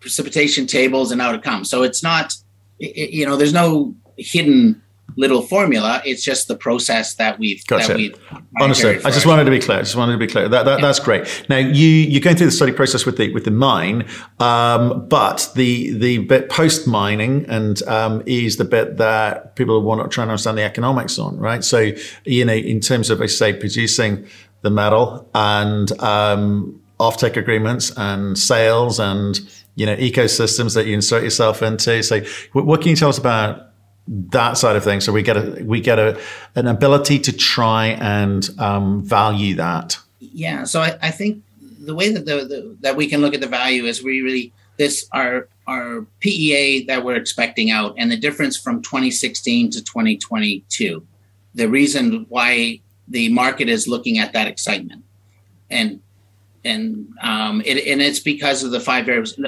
precipitation 0.00 0.66
tables 0.66 1.10
and 1.10 1.20
out 1.20 1.34
it 1.34 1.42
comes. 1.42 1.68
So 1.68 1.82
it's 1.82 2.02
not, 2.02 2.32
you 2.78 3.26
know, 3.26 3.36
there's 3.36 3.52
no 3.52 3.94
hidden 4.16 4.80
little 5.16 5.42
formula. 5.42 6.02
It's 6.04 6.22
just 6.22 6.48
the 6.48 6.56
process 6.56 7.14
that 7.14 7.38
we've. 7.38 7.66
Gotcha. 7.66 7.88
That 7.88 7.96
we've 7.96 8.18
Honestly, 8.60 8.98
I 9.04 9.10
just 9.10 9.26
wanted 9.26 9.44
to 9.44 9.50
be 9.50 9.58
clear. 9.58 9.78
I 9.78 9.82
just 9.82 9.96
wanted 9.96 10.12
to 10.12 10.18
be 10.18 10.26
clear. 10.26 10.48
That, 10.48 10.64
that 10.64 10.78
yeah. 10.78 10.86
that's 10.86 11.00
great. 11.00 11.46
Now 11.48 11.58
you 11.58 11.88
you're 11.88 12.20
going 12.20 12.36
through 12.36 12.46
the 12.46 12.52
study 12.52 12.72
process 12.72 13.04
with 13.04 13.16
the 13.16 13.32
with 13.32 13.44
the 13.44 13.50
mine, 13.50 14.06
um, 14.38 15.08
but 15.08 15.50
the 15.54 15.92
the 15.96 16.18
bit 16.18 16.48
post 16.48 16.86
mining 16.86 17.46
and 17.48 17.82
um, 17.84 18.22
is 18.26 18.56
the 18.56 18.64
bit 18.64 18.98
that 18.98 19.56
people 19.56 19.80
want 19.82 20.02
to 20.02 20.08
try 20.08 20.22
and 20.22 20.30
understand 20.30 20.58
the 20.58 20.62
economics 20.62 21.18
on, 21.18 21.36
right? 21.38 21.64
So 21.64 21.92
you 22.24 22.44
know, 22.44 22.54
in 22.54 22.80
terms 22.80 23.10
of 23.10 23.20
I 23.20 23.26
say 23.26 23.52
producing 23.52 24.26
the 24.62 24.70
metal 24.70 25.28
and 25.34 25.90
um, 26.00 26.80
offtake 26.98 27.36
agreements 27.36 27.92
and 27.96 28.38
sales 28.38 28.98
and 28.98 29.38
you 29.76 29.84
know, 29.84 29.94
ecosystems 29.96 30.74
that 30.74 30.86
you 30.86 30.94
insert 30.94 31.22
yourself 31.22 31.62
into. 31.62 32.02
So 32.02 32.22
what 32.52 32.80
can 32.80 32.90
you 32.90 32.96
tell 32.96 33.10
us 33.10 33.18
about 33.18 33.65
that 34.08 34.56
side 34.56 34.76
of 34.76 34.84
things? 34.84 35.04
So 35.04 35.12
we 35.12 35.22
get 35.22 35.36
a, 35.36 35.62
we 35.64 35.80
get 35.80 35.98
a, 35.98 36.20
an 36.54 36.66
ability 36.66 37.18
to 37.20 37.32
try 37.32 37.88
and 37.88 38.48
um, 38.58 39.02
value 39.02 39.54
that. 39.56 39.98
Yeah. 40.20 40.64
So 40.64 40.80
I, 40.80 40.98
I 41.02 41.10
think 41.10 41.42
the 41.80 41.94
way 41.94 42.12
that 42.12 42.26
the, 42.26 42.44
the, 42.44 42.76
that 42.80 42.96
we 42.96 43.08
can 43.08 43.20
look 43.20 43.34
at 43.34 43.40
the 43.40 43.46
value 43.46 43.84
is 43.84 44.02
we 44.02 44.20
really, 44.20 44.52
this, 44.76 45.08
our, 45.12 45.48
our 45.66 46.06
PEA 46.20 46.84
that 46.84 47.04
we're 47.04 47.16
expecting 47.16 47.70
out 47.70 47.94
and 47.98 48.10
the 48.10 48.16
difference 48.16 48.56
from 48.56 48.82
2016 48.82 49.70
to 49.70 49.84
2022, 49.84 51.06
the 51.54 51.68
reason 51.68 52.26
why 52.28 52.80
the 53.08 53.28
market 53.30 53.68
is 53.68 53.88
looking 53.88 54.18
at 54.18 54.32
that 54.32 54.46
excitement 54.46 55.04
and 55.70 56.00
and 56.64 57.08
um, 57.22 57.62
it, 57.64 57.86
and 57.86 58.02
it's 58.02 58.18
because 58.18 58.64
of 58.64 58.72
the 58.72 58.80
five 58.80 59.06
variables 59.06 59.38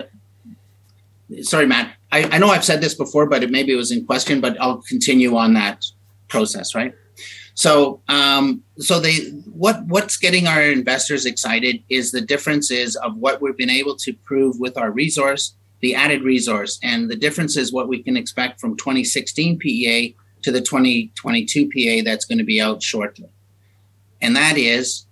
sorry, 1.42 1.66
Matt. 1.66 1.94
I, 2.10 2.24
I 2.24 2.38
know 2.38 2.48
I've 2.48 2.64
said 2.64 2.80
this 2.80 2.94
before, 2.94 3.26
but 3.26 3.42
it, 3.42 3.50
maybe 3.50 3.72
it 3.72 3.76
was 3.76 3.92
in 3.92 4.06
question, 4.06 4.40
but 4.40 4.60
I'll 4.60 4.82
continue 4.82 5.36
on 5.36 5.54
that 5.54 5.84
process, 6.28 6.74
right? 6.74 6.94
So, 7.54 8.00
um, 8.08 8.62
so 8.78 9.00
they 9.00 9.16
what 9.52 9.84
what's 9.86 10.16
getting 10.16 10.46
our 10.46 10.62
investors 10.62 11.26
excited 11.26 11.82
is 11.88 12.12
the 12.12 12.20
differences 12.20 12.94
of 12.94 13.16
what 13.16 13.42
we've 13.42 13.56
been 13.56 13.68
able 13.68 13.96
to 13.96 14.12
prove 14.12 14.60
with 14.60 14.78
our 14.78 14.92
resource, 14.92 15.56
the 15.80 15.94
added 15.94 16.22
resource, 16.22 16.78
and 16.84 17.10
the 17.10 17.16
difference 17.16 17.56
is 17.56 17.72
what 17.72 17.88
we 17.88 18.00
can 18.00 18.16
expect 18.16 18.60
from 18.60 18.76
2016 18.76 19.58
PEA 19.58 20.14
to 20.42 20.52
the 20.52 20.60
2022 20.60 21.66
PEA 21.66 22.02
that's 22.02 22.24
going 22.24 22.38
to 22.38 22.44
be 22.44 22.60
out 22.60 22.80
shortly, 22.80 23.28
and 24.22 24.36
that 24.36 24.56
is 24.56 25.06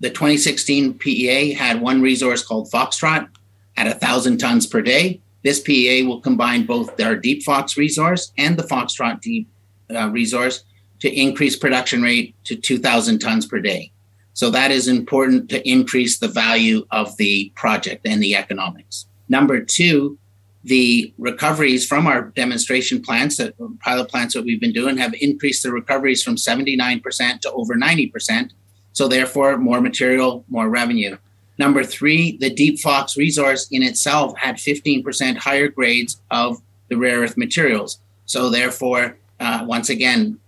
the 0.00 0.08
2016 0.08 0.94
PEA 0.94 1.52
had 1.52 1.80
one 1.82 2.00
resource 2.00 2.42
called 2.42 2.70
Foxtrot 2.70 3.28
at 3.76 3.86
a 3.86 3.94
thousand 3.94 4.38
tons 4.38 4.66
per 4.66 4.80
day. 4.80 5.20
This 5.44 5.60
PEA 5.60 6.04
will 6.06 6.20
combine 6.20 6.64
both 6.64 6.98
our 7.00 7.14
Deep 7.14 7.42
Fox 7.42 7.76
resource 7.76 8.32
and 8.38 8.56
the 8.56 8.62
Foxtrot 8.62 9.20
Deep 9.20 9.46
uh, 9.94 10.08
resource 10.08 10.64
to 11.00 11.12
increase 11.12 11.54
production 11.54 12.02
rate 12.02 12.34
to 12.44 12.56
2,000 12.56 13.18
tons 13.18 13.46
per 13.46 13.60
day. 13.60 13.92
So 14.32 14.50
that 14.50 14.70
is 14.70 14.88
important 14.88 15.50
to 15.50 15.68
increase 15.68 16.18
the 16.18 16.28
value 16.28 16.86
of 16.90 17.16
the 17.18 17.52
project 17.54 18.06
and 18.06 18.22
the 18.22 18.34
economics. 18.34 19.06
Number 19.28 19.60
two, 19.60 20.18
the 20.64 21.12
recoveries 21.18 21.86
from 21.86 22.06
our 22.06 22.22
demonstration 22.30 23.02
plants, 23.02 23.36
that 23.36 23.54
pilot 23.80 24.08
plants 24.08 24.32
that 24.32 24.44
we've 24.44 24.60
been 24.60 24.72
doing, 24.72 24.96
have 24.96 25.14
increased 25.20 25.62
the 25.62 25.70
recoveries 25.70 26.22
from 26.22 26.36
79% 26.36 27.40
to 27.40 27.52
over 27.52 27.74
90%. 27.74 28.50
So 28.94 29.08
therefore, 29.08 29.58
more 29.58 29.82
material, 29.82 30.44
more 30.48 30.70
revenue. 30.70 31.18
Number 31.58 31.84
three, 31.84 32.36
the 32.38 32.50
Deep 32.50 32.80
Fox 32.80 33.16
resource 33.16 33.68
in 33.70 33.82
itself 33.82 34.36
had 34.36 34.56
15% 34.56 35.36
higher 35.36 35.68
grades 35.68 36.20
of 36.30 36.60
the 36.88 36.96
rare 36.96 37.20
earth 37.20 37.36
materials. 37.36 38.00
So 38.26 38.50
therefore, 38.50 39.16
uh, 39.40 39.64
once 39.66 39.88
again, 39.88 40.38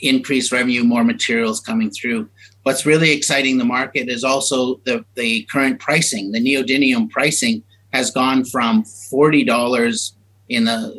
increased 0.00 0.52
revenue, 0.52 0.84
more 0.84 1.04
materials 1.04 1.60
coming 1.60 1.90
through. 1.90 2.28
What's 2.62 2.86
really 2.86 3.10
exciting 3.10 3.58
the 3.58 3.64
market 3.64 4.08
is 4.08 4.24
also 4.24 4.76
the, 4.84 5.04
the 5.14 5.46
current 5.50 5.80
pricing. 5.80 6.32
The 6.32 6.40
neodymium 6.40 7.10
pricing 7.10 7.62
has 7.92 8.10
gone 8.10 8.44
from 8.44 8.84
forty 8.84 9.44
dollars 9.44 10.14
in 10.48 10.64
the 10.64 10.92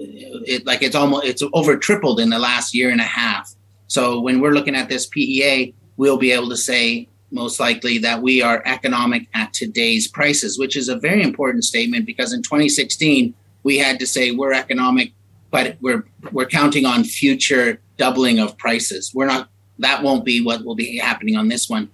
it, 0.47 0.65
like 0.65 0.81
it's 0.81 0.95
almost 0.95 1.25
it's 1.25 1.43
over 1.53 1.77
tripled 1.77 2.19
in 2.19 2.29
the 2.29 2.39
last 2.39 2.73
year 2.73 2.89
and 2.89 3.01
a 3.01 3.05
half. 3.05 3.53
So 3.87 4.19
when 4.19 4.39
we're 4.39 4.53
looking 4.53 4.75
at 4.75 4.89
this 4.89 5.05
PEA, 5.05 5.73
we'll 5.97 6.17
be 6.17 6.31
able 6.31 6.49
to 6.49 6.57
say 6.57 7.07
most 7.35 7.59
likely 7.59 7.97
that 7.99 8.21
we 8.21 8.41
are 8.41 8.63
economic 8.65 9.27
at 9.33 9.53
today's 9.53 10.07
prices, 10.07 10.57
which 10.57 10.75
is 10.75 10.89
a 10.89 10.95
very 10.95 11.21
important 11.21 11.63
statement 11.65 12.05
because 12.05 12.33
in 12.33 12.41
2016 12.41 13.33
we 13.63 13.77
had 13.77 13.99
to 13.99 14.07
say 14.07 14.31
we're 14.31 14.53
economic, 14.53 15.11
but 15.51 15.75
we're 15.81 16.05
we're 16.31 16.45
counting 16.47 16.85
on 16.85 17.03
future 17.03 17.79
doubling 17.97 18.39
of 18.39 18.57
prices. 18.57 19.11
We're 19.13 19.27
not 19.27 19.49
that 19.79 20.01
won't 20.01 20.23
be 20.23 20.41
what 20.41 20.63
will 20.63 20.75
be 20.75 20.97
happening 20.97 21.35
on 21.35 21.49
this 21.49 21.69
one. 21.69 21.89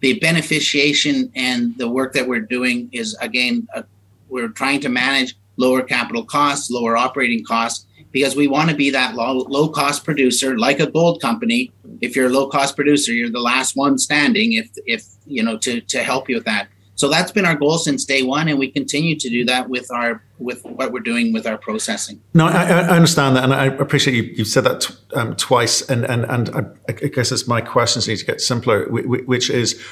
The 0.00 0.20
beneficiation 0.20 1.30
and 1.34 1.76
the 1.76 1.88
work 1.88 2.12
that 2.12 2.28
we're 2.28 2.46
doing 2.56 2.88
is 2.92 3.16
again 3.20 3.66
uh, 3.74 3.82
we're 4.28 4.48
trying 4.48 4.80
to 4.80 4.88
manage 4.88 5.36
lower 5.56 5.82
capital 5.82 6.24
costs, 6.24 6.70
lower 6.70 6.96
operating 6.96 7.44
costs 7.44 7.86
because 8.14 8.36
we 8.36 8.46
want 8.46 8.70
to 8.70 8.76
be 8.76 8.90
that 8.90 9.16
low, 9.16 9.38
low 9.48 9.68
cost 9.68 10.04
producer 10.04 10.56
like 10.56 10.78
a 10.78 10.86
gold 10.86 11.20
company. 11.20 11.72
If 12.00 12.14
you're 12.14 12.28
a 12.28 12.30
low 12.30 12.48
cost 12.48 12.76
producer, 12.76 13.12
you're 13.12 13.28
the 13.28 13.40
last 13.40 13.76
one 13.76 13.98
standing 13.98 14.52
if 14.52 14.70
if 14.86 15.04
you 15.26 15.42
know 15.42 15.58
to 15.58 15.80
to 15.80 16.02
help 16.02 16.30
you 16.30 16.36
with 16.36 16.44
that. 16.46 16.68
So 16.94 17.08
that's 17.08 17.32
been 17.32 17.44
our 17.44 17.56
goal 17.56 17.76
since 17.76 18.04
day 18.04 18.22
one, 18.22 18.46
and 18.46 18.56
we 18.56 18.70
continue 18.70 19.16
to 19.18 19.28
do 19.28 19.44
that 19.46 19.68
with 19.68 19.90
our 19.90 20.22
with 20.38 20.64
what 20.64 20.92
we're 20.92 21.00
doing 21.00 21.32
with 21.32 21.44
our 21.44 21.58
processing. 21.58 22.22
No, 22.34 22.46
I, 22.46 22.62
I 22.62 22.96
understand 22.96 23.34
that, 23.34 23.42
and 23.42 23.52
I 23.52 23.66
appreciate 23.66 24.14
you. 24.14 24.22
You've 24.36 24.46
said 24.46 24.62
that 24.62 24.82
t- 24.82 24.94
um, 25.14 25.34
twice, 25.34 25.82
and 25.90 26.04
and 26.04 26.24
and 26.26 26.50
I, 26.50 26.60
I 26.88 26.92
guess 26.92 27.32
it's 27.32 27.48
my 27.48 27.60
questions 27.60 28.06
need 28.06 28.18
to 28.18 28.24
get 28.24 28.40
simpler, 28.40 28.86
which 28.88 29.50
is 29.50 29.82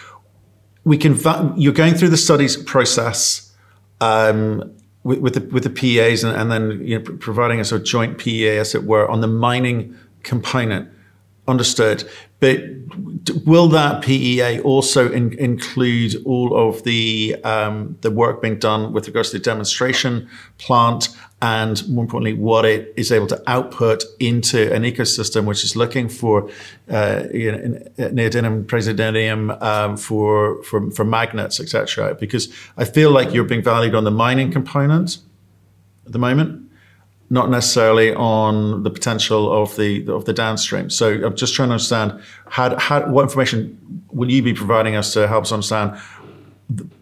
we 0.85 0.97
can. 0.97 1.19
You're 1.57 1.73
going 1.73 1.95
through 1.95 2.11
the 2.11 2.17
studies 2.17 2.57
process. 2.57 3.53
Um, 4.01 4.77
with, 5.05 5.19
with, 5.19 5.35
the 5.35 5.41
with 5.53 5.65
the 5.65 5.71
PEAs 5.71 6.25
and, 6.25 6.37
and 6.37 6.51
then 6.51 6.85
you 6.85 6.99
know, 6.99 7.17
providing 7.19 7.61
a 7.61 7.65
sort 7.65 7.81
of 7.81 7.87
joint 7.87 8.19
PEA, 8.19 8.59
as 8.59 8.75
it 8.75 8.85
were, 8.85 9.09
on 9.11 9.21
the 9.21 9.27
mining 9.27 9.97
component. 10.23 10.89
Understood. 11.49 12.09
But 12.39 12.61
will 13.45 13.69
that 13.69 14.03
PEA 14.03 14.61
also 14.61 15.11
in, 15.11 15.33
include 15.39 16.17
all 16.25 16.57
of 16.57 16.85
the 16.85 17.37
um, 17.45 17.97
the 18.01 18.11
work 18.11 18.43
being 18.43 18.59
done 18.59 18.93
with 18.93 19.07
regards 19.07 19.31
to 19.31 19.39
the 19.39 19.45
demonstration 19.45 20.29
plant 20.59 21.09
and 21.43 21.89
more 21.89 22.05
importantly, 22.05 22.35
what 22.35 22.65
it 22.65 22.95
is 22.97 23.11
able 23.11 23.27
to 23.27 23.43
output 23.49 24.05
into 24.21 24.73
an 24.73 24.85
ecosystem 24.85 25.45
which 25.45 25.65
is 25.65 25.75
looking 25.75 26.09
for 26.09 26.49
uh, 26.89 27.25
neodymium, 27.33 28.65
praseodymium 28.67 29.61
um, 29.61 29.97
for, 29.97 30.63
for 30.63 30.93
for 30.93 31.05
magnets, 31.05 31.59
etc. 31.59 32.15
Because 32.15 32.55
I 32.77 32.85
feel 32.85 33.11
like 33.11 33.35
you're 33.35 33.43
being 33.43 33.63
valued 33.63 33.97
on 33.97 34.05
the 34.05 34.13
mining 34.13 34.53
component 34.53 35.19
at 36.07 36.13
the 36.13 36.21
moment, 36.21 36.71
not 37.33 37.49
necessarily 37.49 38.15
on 38.15 38.83
the 38.83 38.91
potential 38.91 39.51
of 39.51 39.75
the 39.77 40.07
of 40.09 40.27
the 40.27 40.35
downstream. 40.35 40.91
So 40.91 41.09
I'm 41.25 41.35
just 41.35 41.55
trying 41.55 41.71
to 41.71 41.73
understand 41.73 42.23
how, 42.47 42.79
how 42.79 43.09
what 43.09 43.23
information 43.23 44.05
will 44.11 44.31
you 44.31 44.43
be 44.43 44.53
providing 44.53 44.97
us 44.97 45.15
to 45.15 45.27
help 45.27 45.45
us 45.45 45.53
understand 45.53 45.99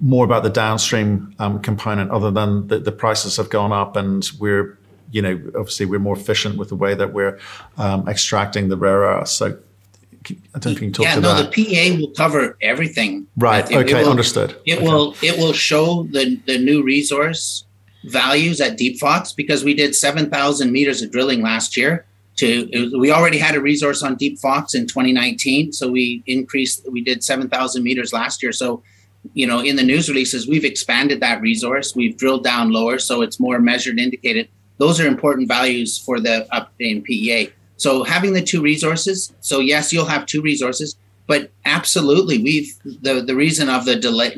more 0.01 0.25
about 0.25 0.45
the 0.45 0.51
downstream 0.51 1.35
um, 1.41 1.61
component, 1.61 2.13
other 2.13 2.31
than 2.31 2.69
the, 2.69 2.79
the, 2.79 2.93
prices 2.93 3.37
have 3.39 3.51
gone 3.51 3.73
up 3.73 3.97
and 3.97 4.31
we're, 4.39 4.79
you 5.11 5.21
know, 5.21 5.35
obviously 5.59 5.87
we're 5.87 5.99
more 5.99 6.17
efficient 6.17 6.57
with 6.57 6.69
the 6.69 6.77
way 6.77 6.95
that 6.95 7.13
we're 7.13 7.39
um, 7.77 8.09
extracting 8.09 8.69
the 8.69 8.77
rare 8.77 9.01
earths. 9.01 9.33
So 9.33 9.59
I 10.55 10.59
don't 10.59 10.63
think 10.63 10.75
you 10.77 10.81
can 10.87 10.93
talk 10.93 11.07
yeah, 11.07 11.15
to 11.17 11.21
no, 11.21 11.35
that. 11.35 11.53
the 11.53 11.65
PEA 11.65 11.99
will 11.99 12.13
cover 12.13 12.57
everything. 12.63 13.27
Right. 13.37 13.65
Okay. 13.65 14.03
will, 14.03 14.11
understood. 14.11 14.57
It 14.65 14.77
okay. 14.77 14.85
will 14.85 15.17
it 15.23 15.39
will 15.39 15.53
show 15.53 16.05
the 16.05 16.37
the 16.47 16.59
new 16.59 16.85
resource 16.85 17.65
values 18.05 18.61
at 18.61 18.77
Deep 18.77 18.99
Fox 18.99 19.33
because 19.33 19.65
we 19.65 19.75
did 19.75 19.95
seven 19.95 20.31
thousand 20.31 20.73
meters 20.73 21.03
of 21.03 21.11
drilling 21.11 21.43
last 21.43 21.77
year. 21.77 22.07
To 22.37 22.99
we 22.99 23.11
already 23.11 23.39
had 23.39 23.55
a 23.55 23.61
resource 23.61 24.03
on 24.03 24.17
Deep 24.17 24.39
Fox 24.39 24.75
in 24.75 24.87
2019, 24.87 25.73
so 25.73 25.91
we 25.91 26.23
increased. 26.27 26.87
We 26.91 27.03
did 27.03 27.23
seven 27.23 27.49
thousand 27.49 27.83
meters 27.83 28.13
last 28.13 28.43
year. 28.43 28.53
So 28.53 28.83
you 29.35 29.47
know, 29.47 29.61
in 29.61 29.77
the 29.77 29.83
news 29.83 30.09
releases, 30.09 30.49
we've 30.49 30.65
expanded 30.65 31.21
that 31.21 31.41
resource. 31.43 31.95
We've 31.95 32.17
drilled 32.17 32.45
down 32.45 32.73
lower, 32.73 32.99
so 32.99 33.23
it's 33.23 33.39
more 33.39 33.59
measured, 33.59 33.99
indicated. 33.99 34.49
Those 34.79 34.99
are 34.99 35.07
important 35.07 35.47
values 35.47 35.99
for 35.99 36.21
the 36.21 36.47
in 36.79 37.03
PEA. 37.03 37.53
So 37.77 38.03
having 38.03 38.33
the 38.33 38.43
two 38.43 38.63
resources. 38.63 39.33
So 39.41 39.61
yes, 39.61 39.93
you'll 39.93 40.07
have 40.07 40.27
two 40.27 40.43
resources, 40.43 40.97
but 41.31 41.53
absolutely, 41.65 42.39
we've 42.43 42.75
the 42.83 43.21
the 43.21 43.37
reason 43.37 43.69
of 43.69 43.85
the 43.85 43.95
delay 43.95 44.35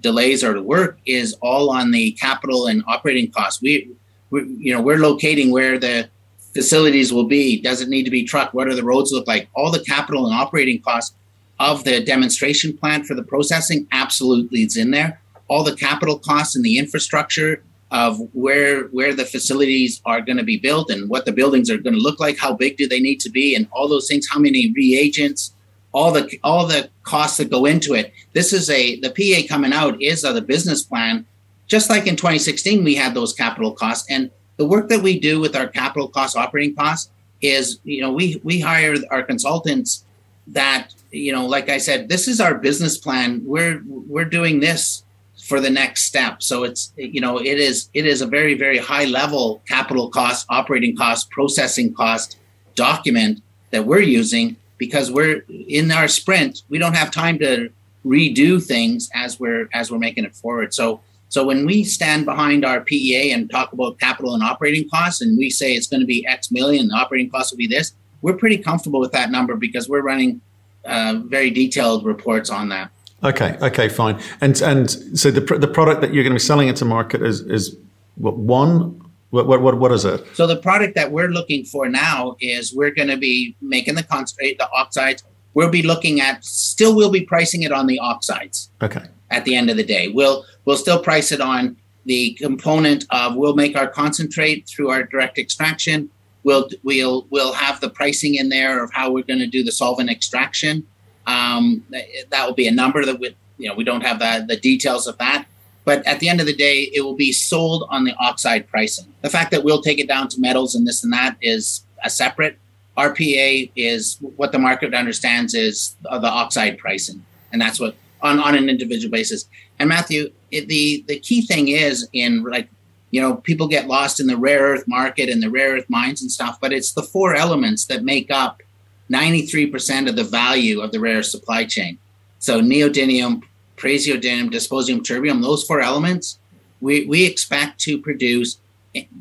delays 0.00 0.44
or 0.44 0.52
the 0.52 0.62
work 0.62 0.98
is 1.06 1.34
all 1.40 1.70
on 1.70 1.90
the 1.90 2.12
capital 2.20 2.66
and 2.66 2.84
operating 2.86 3.30
costs. 3.30 3.62
We, 3.62 3.88
we 4.28 4.42
you 4.58 4.74
know, 4.74 4.82
we're 4.82 4.98
locating 4.98 5.52
where 5.52 5.78
the 5.78 6.10
facilities 6.52 7.14
will 7.14 7.24
be. 7.24 7.62
Does 7.62 7.80
it 7.80 7.88
need 7.88 8.02
to 8.02 8.10
be 8.10 8.24
trucked? 8.24 8.52
What 8.52 8.68
do 8.68 8.74
the 8.74 8.84
roads 8.84 9.10
look 9.10 9.26
like? 9.26 9.48
All 9.54 9.70
the 9.72 9.82
capital 9.82 10.26
and 10.26 10.34
operating 10.34 10.82
costs 10.82 11.16
of 11.58 11.84
the 11.84 12.04
demonstration 12.04 12.76
plant 12.76 13.06
for 13.06 13.14
the 13.14 13.22
processing 13.22 13.86
absolutely 13.90 14.64
is 14.64 14.76
in 14.76 14.90
there. 14.90 15.22
All 15.48 15.64
the 15.64 15.74
capital 15.74 16.18
costs 16.18 16.54
and 16.54 16.62
the 16.62 16.76
infrastructure 16.76 17.62
of 17.90 18.20
where 18.34 18.88
where 18.88 19.14
the 19.14 19.24
facilities 19.24 20.02
are 20.04 20.20
going 20.20 20.36
to 20.36 20.44
be 20.44 20.58
built 20.58 20.90
and 20.90 21.08
what 21.08 21.24
the 21.24 21.32
buildings 21.32 21.70
are 21.70 21.78
going 21.78 21.96
to 21.96 22.02
look 22.02 22.20
like, 22.20 22.36
how 22.36 22.52
big 22.52 22.76
do 22.76 22.86
they 22.86 23.00
need 23.00 23.20
to 23.20 23.30
be, 23.30 23.56
and 23.56 23.66
all 23.72 23.88
those 23.88 24.06
things, 24.06 24.28
how 24.30 24.38
many 24.38 24.70
reagents, 24.76 25.53
all 25.94 26.10
the 26.12 26.38
all 26.42 26.66
the 26.66 26.90
costs 27.04 27.38
that 27.38 27.50
go 27.50 27.64
into 27.64 27.94
it. 27.94 28.12
This 28.34 28.52
is 28.52 28.68
a 28.68 29.00
the 29.00 29.10
PA 29.10 29.48
coming 29.48 29.72
out 29.72 30.00
is 30.02 30.24
a, 30.24 30.32
the 30.32 30.42
business 30.42 30.82
plan. 30.82 31.24
Just 31.66 31.88
like 31.88 32.06
in 32.06 32.16
2016, 32.16 32.84
we 32.84 32.94
had 32.94 33.14
those 33.14 33.32
capital 33.32 33.72
costs, 33.72 34.10
and 34.10 34.30
the 34.58 34.66
work 34.66 34.90
that 34.90 35.02
we 35.02 35.18
do 35.18 35.40
with 35.40 35.56
our 35.56 35.66
capital 35.66 36.08
costs, 36.08 36.36
operating 36.36 36.74
costs, 36.74 37.10
is 37.40 37.78
you 37.84 38.02
know 38.02 38.12
we 38.12 38.40
we 38.44 38.60
hire 38.60 38.96
our 39.10 39.22
consultants 39.22 40.04
that 40.48 40.92
you 41.10 41.32
know, 41.32 41.46
like 41.46 41.68
I 41.68 41.78
said, 41.78 42.08
this 42.08 42.26
is 42.28 42.40
our 42.40 42.56
business 42.56 42.98
plan. 42.98 43.40
We're 43.44 43.80
we're 43.86 44.24
doing 44.24 44.60
this 44.60 45.04
for 45.44 45.60
the 45.60 45.70
next 45.70 46.04
step. 46.04 46.42
So 46.42 46.64
it's 46.64 46.92
you 46.96 47.20
know, 47.20 47.38
it 47.38 47.58
is 47.58 47.88
it 47.94 48.04
is 48.04 48.20
a 48.20 48.26
very 48.26 48.54
very 48.54 48.78
high 48.78 49.04
level 49.04 49.62
capital 49.68 50.10
cost, 50.10 50.44
operating 50.50 50.96
cost, 50.96 51.30
processing 51.30 51.94
cost 51.94 52.36
document 52.74 53.40
that 53.70 53.86
we're 53.86 54.00
using 54.00 54.56
because 54.78 55.10
we're 55.10 55.44
in 55.48 55.90
our 55.90 56.08
sprint. 56.08 56.62
We 56.68 56.78
don't 56.78 56.94
have 56.94 57.10
time 57.10 57.38
to 57.40 57.70
redo 58.04 58.62
things 58.62 59.08
as 59.14 59.40
we're 59.40 59.68
as 59.72 59.90
we're 59.90 59.98
making 59.98 60.24
it 60.24 60.34
forward. 60.34 60.74
So 60.74 61.00
so 61.28 61.44
when 61.44 61.66
we 61.66 61.84
stand 61.84 62.26
behind 62.26 62.64
our 62.64 62.80
PEA 62.80 63.32
and 63.32 63.50
talk 63.50 63.72
about 63.72 63.98
capital 63.98 64.34
and 64.34 64.42
operating 64.42 64.88
costs, 64.88 65.20
and 65.20 65.36
we 65.36 65.50
say 65.50 65.74
it's 65.74 65.88
going 65.88 66.00
to 66.00 66.06
be 66.06 66.26
X 66.26 66.52
million, 66.52 66.88
the 66.88 66.94
operating 66.94 67.30
costs 67.30 67.50
will 67.50 67.58
be 67.58 67.66
this, 67.66 67.92
we're 68.22 68.36
pretty 68.36 68.58
comfortable 68.58 69.00
with 69.00 69.12
that 69.12 69.30
number 69.30 69.56
because 69.56 69.88
we're 69.88 70.02
running 70.02 70.40
uh, 70.84 71.20
very 71.24 71.50
detailed 71.50 72.04
reports 72.04 72.50
on 72.50 72.68
that. 72.68 72.90
Okay. 73.24 73.56
Okay. 73.62 73.88
Fine. 73.88 74.20
And 74.40 74.60
and 74.60 74.90
so 75.18 75.30
the 75.30 75.40
the 75.40 75.66
product 75.66 76.02
that 76.02 76.12
you're 76.12 76.22
going 76.24 76.32
to 76.32 76.36
be 76.36 76.46
selling 76.46 76.68
into 76.68 76.84
market 76.84 77.22
is 77.22 77.40
is 77.40 77.76
what 78.16 78.36
one. 78.36 79.00
What, 79.30 79.46
what, 79.48 79.78
what 79.78 79.90
is 79.90 80.04
it? 80.04 80.24
So 80.34 80.46
the 80.46 80.56
product 80.56 80.94
that 80.94 81.10
we're 81.10 81.28
looking 81.28 81.64
for 81.64 81.88
now 81.88 82.36
is 82.40 82.72
we're 82.72 82.92
going 82.92 83.08
to 83.08 83.16
be 83.16 83.56
making 83.60 83.96
the 83.96 84.04
concentrate, 84.04 84.58
the 84.58 84.70
oxides, 84.70 85.24
we'll 85.54 85.70
be 85.70 85.82
looking 85.82 86.20
at 86.20 86.44
still 86.44 86.94
we'll 86.94 87.10
be 87.10 87.22
pricing 87.22 87.62
it 87.62 87.72
on 87.72 87.86
the 87.86 87.98
oxides. 87.98 88.70
Okay. 88.82 89.06
At 89.30 89.44
the 89.44 89.54
end 89.54 89.70
of 89.70 89.76
the 89.76 89.84
day, 89.84 90.08
we'll 90.08 90.44
we'll 90.64 90.76
still 90.76 91.02
price 91.02 91.32
it 91.32 91.40
on 91.40 91.76
the 92.04 92.34
component 92.34 93.06
of 93.10 93.36
we'll 93.36 93.54
make 93.54 93.76
our 93.76 93.88
concentrate 93.88 94.68
through 94.68 94.90
our 94.90 95.04
direct 95.04 95.38
extraction. 95.38 96.10
We'll 96.42 96.68
we'll 96.82 97.26
we'll 97.30 97.54
have 97.54 97.80
the 97.80 97.88
pricing 97.88 98.34
in 98.34 98.50
there 98.50 98.84
of 98.84 98.92
how 98.92 99.10
we're 99.10 99.24
going 99.24 99.38
to 99.38 99.46
do 99.46 99.64
the 99.64 99.72
solvent 99.72 100.10
extraction. 100.10 100.86
Um, 101.26 101.84
that 102.30 102.46
will 102.46 102.54
be 102.54 102.68
a 102.68 102.72
number 102.72 103.04
that 103.04 103.18
we 103.18 103.34
you 103.56 103.68
know 103.68 103.74
we 103.74 103.84
don't 103.84 104.02
have 104.02 104.18
the 104.18 104.44
the 104.46 104.56
details 104.56 105.06
of 105.06 105.16
that. 105.18 105.46
But 105.84 106.06
at 106.06 106.20
the 106.20 106.28
end 106.28 106.40
of 106.40 106.46
the 106.46 106.54
day, 106.54 106.90
it 106.94 107.02
will 107.02 107.14
be 107.14 107.32
sold 107.32 107.86
on 107.90 108.04
the 108.04 108.14
oxide 108.18 108.68
pricing. 108.68 109.12
The 109.20 109.28
fact 109.28 109.50
that 109.50 109.64
we'll 109.64 109.82
take 109.82 109.98
it 109.98 110.08
down 110.08 110.28
to 110.28 110.40
metals 110.40 110.74
and 110.74 110.86
this 110.86 111.04
and 111.04 111.12
that 111.12 111.36
is 111.42 111.84
a 112.02 112.10
separate. 112.10 112.58
RPA 112.96 113.70
is 113.74 114.18
what 114.36 114.52
the 114.52 114.58
market 114.58 114.94
understands 114.94 115.52
is 115.52 115.96
the 116.02 116.28
oxide 116.28 116.78
pricing, 116.78 117.24
and 117.52 117.60
that's 117.60 117.80
what 117.80 117.96
on, 118.22 118.38
on 118.38 118.54
an 118.54 118.68
individual 118.68 119.10
basis. 119.10 119.46
And 119.78 119.88
Matthew, 119.88 120.30
it, 120.50 120.68
the 120.68 121.04
the 121.08 121.18
key 121.18 121.42
thing 121.42 121.68
is 121.68 122.08
in 122.12 122.44
like 122.44 122.68
you 123.10 123.20
know 123.20 123.34
people 123.36 123.66
get 123.66 123.88
lost 123.88 124.20
in 124.20 124.28
the 124.28 124.36
rare 124.36 124.60
earth 124.60 124.84
market 124.86 125.28
and 125.28 125.42
the 125.42 125.50
rare 125.50 125.72
earth 125.72 125.86
mines 125.88 126.22
and 126.22 126.30
stuff, 126.30 126.58
but 126.60 126.72
it's 126.72 126.92
the 126.92 127.02
four 127.02 127.34
elements 127.34 127.86
that 127.86 128.04
make 128.04 128.30
up 128.30 128.62
93% 129.10 130.08
of 130.08 130.16
the 130.16 130.24
value 130.24 130.80
of 130.80 130.92
the 130.92 131.00
rare 131.00 131.22
supply 131.22 131.64
chain. 131.64 131.98
So 132.38 132.60
neodymium, 132.60 133.42
praseodymium, 133.76 134.50
dysprosium, 134.50 135.00
terbium, 135.00 135.42
those 135.42 135.64
four 135.64 135.80
elements, 135.80 136.38
we, 136.80 137.06
we 137.06 137.24
expect 137.24 137.80
to 137.80 137.98
produce 137.98 138.58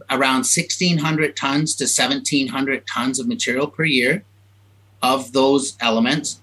around 0.10 0.46
1,600 0.46 1.36
tons 1.36 1.76
to 1.76 1.86
1,700 1.86 2.84
tons 2.88 3.20
of 3.20 3.28
material 3.28 3.68
per 3.68 3.84
year 3.84 4.24
of 5.02 5.34
those 5.34 5.76
elements. 5.80 6.42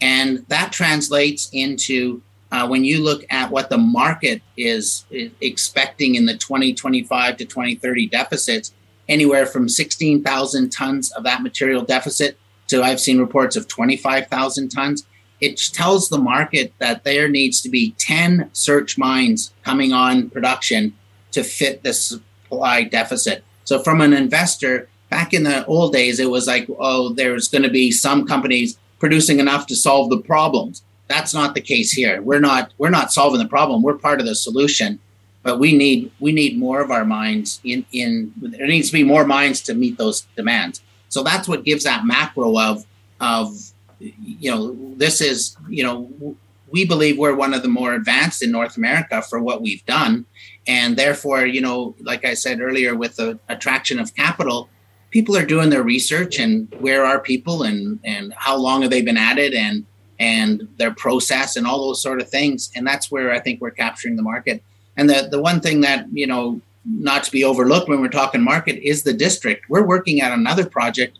And 0.00 0.44
that 0.48 0.72
translates 0.72 1.48
into 1.52 2.22
uh, 2.52 2.66
when 2.66 2.84
you 2.84 3.02
look 3.02 3.24
at 3.30 3.50
what 3.50 3.70
the 3.70 3.78
market 3.78 4.40
is, 4.56 5.04
is 5.10 5.32
expecting 5.40 6.14
in 6.14 6.26
the 6.26 6.36
2025 6.36 7.38
to 7.38 7.44
2030 7.44 8.06
deficits, 8.06 8.72
anywhere 9.08 9.46
from 9.46 9.68
16,000 9.68 10.70
tons 10.70 11.12
of 11.12 11.24
that 11.24 11.42
material 11.42 11.82
deficit 11.82 12.38
to 12.68 12.82
I've 12.82 13.00
seen 13.00 13.18
reports 13.18 13.56
of 13.56 13.68
25,000 13.68 14.68
tons. 14.68 15.06
It 15.40 15.58
tells 15.72 16.08
the 16.08 16.18
market 16.18 16.72
that 16.78 17.04
there 17.04 17.28
needs 17.28 17.60
to 17.62 17.68
be 17.68 17.94
10 17.98 18.50
search 18.52 18.96
mines 18.96 19.52
coming 19.64 19.92
on 19.92 20.30
production 20.30 20.94
to 21.32 21.44
fit 21.44 21.82
the 21.82 21.92
supply 21.92 22.82
deficit. 22.84 23.44
So, 23.64 23.82
from 23.82 24.00
an 24.00 24.12
investor, 24.12 24.88
back 25.10 25.34
in 25.34 25.42
the 25.42 25.66
old 25.66 25.92
days, 25.92 26.18
it 26.18 26.30
was 26.30 26.46
like, 26.46 26.68
oh, 26.78 27.12
there's 27.12 27.48
going 27.48 27.62
to 27.62 27.70
be 27.70 27.90
some 27.90 28.26
companies 28.26 28.78
producing 28.98 29.40
enough 29.40 29.66
to 29.66 29.76
solve 29.76 30.10
the 30.10 30.18
problems. 30.18 30.82
That's 31.08 31.34
not 31.34 31.54
the 31.54 31.60
case 31.60 31.92
here. 31.92 32.20
We're 32.22 32.40
not 32.40 32.72
we're 32.78 32.90
not 32.90 33.12
solving 33.12 33.38
the 33.38 33.48
problem. 33.48 33.82
We're 33.82 33.98
part 33.98 34.20
of 34.20 34.26
the 34.26 34.34
solution. 34.34 34.98
But 35.42 35.60
we 35.60 35.76
need 35.76 36.10
we 36.18 36.32
need 36.32 36.58
more 36.58 36.80
of 36.80 36.90
our 36.90 37.04
mines 37.04 37.60
in 37.62 37.86
in 37.92 38.32
there 38.36 38.66
needs 38.66 38.88
to 38.88 38.94
be 38.94 39.04
more 39.04 39.24
mines 39.24 39.60
to 39.62 39.74
meet 39.74 39.96
those 39.96 40.22
demands. 40.36 40.82
So 41.08 41.22
that's 41.22 41.46
what 41.46 41.64
gives 41.64 41.84
that 41.84 42.04
macro 42.04 42.58
of 42.58 42.84
of 43.20 43.72
you 43.98 44.50
know 44.50 44.74
this 44.96 45.20
is 45.20 45.56
you 45.68 45.82
know 45.82 46.36
we 46.70 46.84
believe 46.84 47.16
we're 47.16 47.34
one 47.34 47.54
of 47.54 47.62
the 47.62 47.68
more 47.68 47.94
advanced 47.94 48.42
in 48.42 48.50
North 48.50 48.76
America 48.76 49.22
for 49.22 49.40
what 49.40 49.62
we've 49.62 49.84
done, 49.86 50.26
and 50.66 50.96
therefore 50.96 51.46
you 51.46 51.60
know 51.60 51.94
like 52.00 52.24
I 52.24 52.34
said 52.34 52.60
earlier 52.60 52.94
with 52.94 53.16
the 53.16 53.38
attraction 53.48 53.98
of 53.98 54.14
capital, 54.14 54.68
people 55.10 55.36
are 55.36 55.46
doing 55.46 55.70
their 55.70 55.82
research 55.82 56.38
and 56.38 56.72
where 56.78 57.04
are 57.04 57.20
people 57.20 57.62
and 57.62 57.98
and 58.04 58.34
how 58.36 58.56
long 58.56 58.82
have 58.82 58.90
they 58.90 59.02
been 59.02 59.16
at 59.16 59.38
it 59.38 59.54
and 59.54 59.84
and 60.18 60.66
their 60.78 60.92
process 60.94 61.56
and 61.56 61.66
all 61.66 61.86
those 61.86 62.02
sort 62.02 62.20
of 62.20 62.28
things 62.28 62.70
and 62.74 62.86
that's 62.86 63.10
where 63.10 63.32
I 63.32 63.38
think 63.38 63.60
we're 63.60 63.70
capturing 63.70 64.16
the 64.16 64.22
market. 64.22 64.62
And 64.96 65.08
the 65.10 65.28
the 65.30 65.40
one 65.40 65.60
thing 65.60 65.80
that 65.82 66.06
you 66.12 66.26
know 66.26 66.60
not 66.86 67.24
to 67.24 67.32
be 67.32 67.44
overlooked 67.44 67.88
when 67.88 68.00
we're 68.00 68.08
talking 68.08 68.40
market 68.42 68.80
is 68.86 69.02
the 69.02 69.12
district. 69.12 69.68
We're 69.68 69.86
working 69.86 70.20
at 70.20 70.32
another 70.32 70.64
project, 70.64 71.18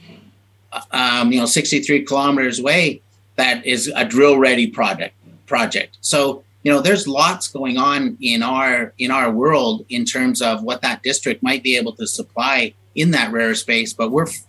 um, 0.91 1.33
you 1.33 1.41
know, 1.41 1.47
63 1.47 2.05
kilometers 2.05 2.59
away 2.59 3.01
that 3.37 3.65
is 3.67 3.93
a 3.95 4.05
drill 4.05 4.39
ready 4.39 4.67
project 4.67 5.15
project. 5.47 5.99
So, 6.01 6.43
you 6.63 6.73
know, 6.73 6.81
there's 6.81 7.07
lots 7.07 7.49
going 7.49 7.79
on 7.79 8.17
in 8.21 8.43
our 8.43 8.93
in 8.99 9.11
our 9.11 9.31
world 9.31 9.87
in 9.89 10.05
terms 10.05 10.43
of 10.43 10.63
what 10.63 10.83
that 10.83 11.03
district 11.03 11.43
might 11.43 11.63
be 11.63 11.77
able 11.77 11.93
to 11.93 12.07
supply 12.07 12.75
in 12.95 13.13
that 13.13 13.31
rare 13.31 13.55
space, 13.55 13.93
but 13.93 14.11
we're 14.11 14.27
f- 14.27 14.45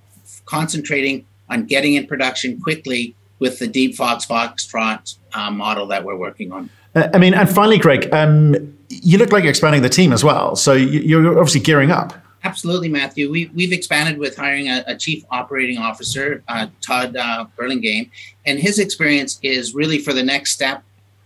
concentrating 0.45 1.25
on 1.49 1.65
getting 1.65 1.93
in 1.93 2.07
production 2.07 2.59
quickly 2.59 3.13
with 3.39 3.59
the 3.59 3.67
Deep 3.67 3.95
Fox 3.95 4.25
Foxtrot 4.25 5.17
uh, 5.33 5.51
model 5.51 5.85
that 5.87 6.03
we're 6.03 6.15
working 6.15 6.51
on. 6.51 6.69
Uh, 6.95 7.09
I 7.13 7.19
mean, 7.19 7.33
and 7.33 7.47
finally, 7.47 7.77
Greg, 7.77 8.11
um, 8.13 8.75
you 8.89 9.17
look 9.17 9.31
like 9.31 9.43
you're 9.43 9.51
expanding 9.51 9.81
the 9.81 9.89
team 9.89 10.11
as 10.11 10.23
well. 10.23 10.55
So 10.55 10.73
you're 10.73 11.37
obviously 11.37 11.61
gearing 11.61 11.91
up. 11.91 12.13
Absolutely, 12.47 12.87
Matthew. 12.87 13.29
We, 13.29 13.51
we've 13.53 13.73
expanded 13.73 14.17
with 14.17 14.37
hiring 14.37 14.69
a, 14.69 14.81
a 14.87 14.95
chief 14.95 15.25
operating 15.29 15.77
officer, 15.79 16.43
uh, 16.47 16.67
Todd 16.79 17.17
uh, 17.17 17.45
Burlingame, 17.57 18.09
and 18.45 18.57
his 18.57 18.79
experience 18.79 19.37
is 19.43 19.75
really 19.75 19.99
for 19.99 20.13
the 20.13 20.23
next 20.23 20.51
step 20.51 20.81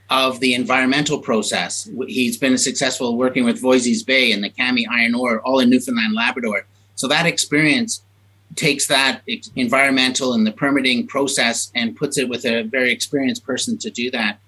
of 0.10 0.39
the 0.39 0.55
environmental 0.55 1.19
process. 1.19 1.88
He's 2.07 2.38
been 2.38 2.57
successful 2.57 3.17
working 3.17 3.45
with 3.45 3.62
Voisey's 3.62 4.01
Bay 4.01 4.31
and 4.31 4.43
the 4.43 4.49
Kami 4.49 4.88
Iron 4.91 5.13
Ore, 5.13 5.41
all 5.41 5.60
in 5.60 5.69
Newfoundland, 5.69 6.15
Labrador. 6.15 6.65
So 6.95 7.07
that 7.10 7.27
experience 7.27 8.01
takes 8.55 8.88
that 8.88 9.21
environmental 9.55 10.34
and 10.34 10.47
the 10.47 10.51
permitting 10.51 11.05
process 11.05 11.71
and 11.75 11.95
puts 11.95 12.17
it 12.17 12.29
with 12.29 12.45
a 12.45 12.63
very 12.63 12.91
experienced 12.91 13.45
person 13.45 13.77
to 13.77 13.91
do 13.91 14.10
that. 14.10 14.39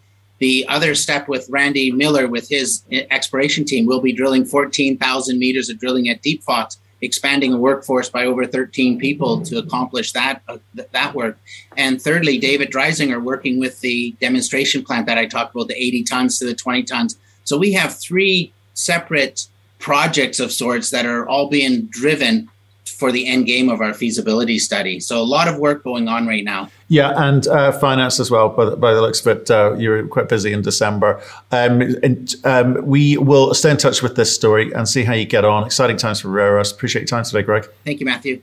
The 0.44 0.66
other 0.68 0.94
step 0.94 1.30
with 1.30 1.48
Randy 1.50 1.90
Miller 1.90 2.28
with 2.28 2.50
his 2.50 2.84
exploration 2.92 3.64
team 3.64 3.86
we'll 3.86 4.02
be 4.02 4.12
drilling 4.12 4.44
14,000 4.44 5.40
meters 5.40 5.70
of 5.70 5.80
drilling 5.80 6.10
at 6.10 6.22
Deep 6.22 6.44
Fox, 6.44 6.78
expanding 7.02 7.54
a 7.54 7.58
workforce 7.58 8.10
by 8.10 8.26
over 8.26 8.46
13 8.46 9.00
people 9.00 9.42
to 9.44 9.58
accomplish 9.58 10.12
that 10.12 10.42
uh, 10.50 10.58
that 10.92 11.16
work. 11.16 11.38
And 11.78 12.02
thirdly, 12.02 12.40
David 12.40 12.72
Dreisinger 12.72 13.24
working 13.24 13.58
with 13.58 13.80
the 13.80 14.18
demonstration 14.20 14.84
plant 14.84 15.06
that 15.06 15.18
I 15.18 15.28
talked 15.28 15.56
about, 15.56 15.70
the 15.70 15.82
80 15.82 16.04
tons 16.04 16.40
to 16.40 16.46
the 16.46 16.54
20 16.54 16.84
tons. 16.84 17.18
So 17.46 17.58
we 17.58 17.72
have 17.72 17.98
three 17.98 18.52
separate 18.74 19.48
projects 19.80 20.42
of 20.42 20.52
sorts 20.52 20.90
that 20.90 21.06
are 21.06 21.26
all 21.26 21.48
being 21.48 21.86
driven 21.86 22.50
for 22.86 23.12
the 23.12 23.28
end 23.28 23.46
game 23.46 23.70
of 23.70 23.82
our 23.82 23.94
feasibility 23.94 24.60
study. 24.60 25.00
So 25.00 25.20
a 25.20 25.24
lot 25.24 25.48
of 25.48 25.58
work 25.58 25.84
going 25.84 26.08
on 26.08 26.28
right 26.28 26.44
now. 26.44 26.70
Yeah, 26.88 27.14
and 27.16 27.48
uh, 27.48 27.72
finance 27.72 28.20
as 28.20 28.30
well. 28.30 28.50
By 28.50 28.66
the, 28.66 28.76
by 28.76 28.94
the 28.94 29.02
looks 29.02 29.26
of 29.26 29.38
it, 29.38 29.52
uh, 29.52 29.76
you're 29.78 30.08
quite 30.08 30.30
busy 30.30 30.54
in 30.54 30.62
December. 30.62 31.22
Um, 31.52 31.82
and 32.04 32.36
um, 32.44 32.86
we 32.86 33.18
will 33.18 33.54
stay 33.54 33.72
in 33.72 33.78
touch 33.78 34.02
with 34.02 34.16
this 34.16 34.34
story 34.34 34.72
and 34.74 34.88
see 34.88 35.04
how 35.04 35.14
you 35.14 35.26
get 35.26 35.46
on. 35.46 35.66
Exciting 35.66 35.98
times 35.98 36.22
for 36.22 36.30
Rare 36.30 36.60
Appreciate 36.60 37.02
your 37.02 37.08
time 37.08 37.24
today, 37.24 37.42
Greg. 37.42 37.68
Thank 37.84 38.00
you, 38.00 38.06
Matthew. 38.06 38.42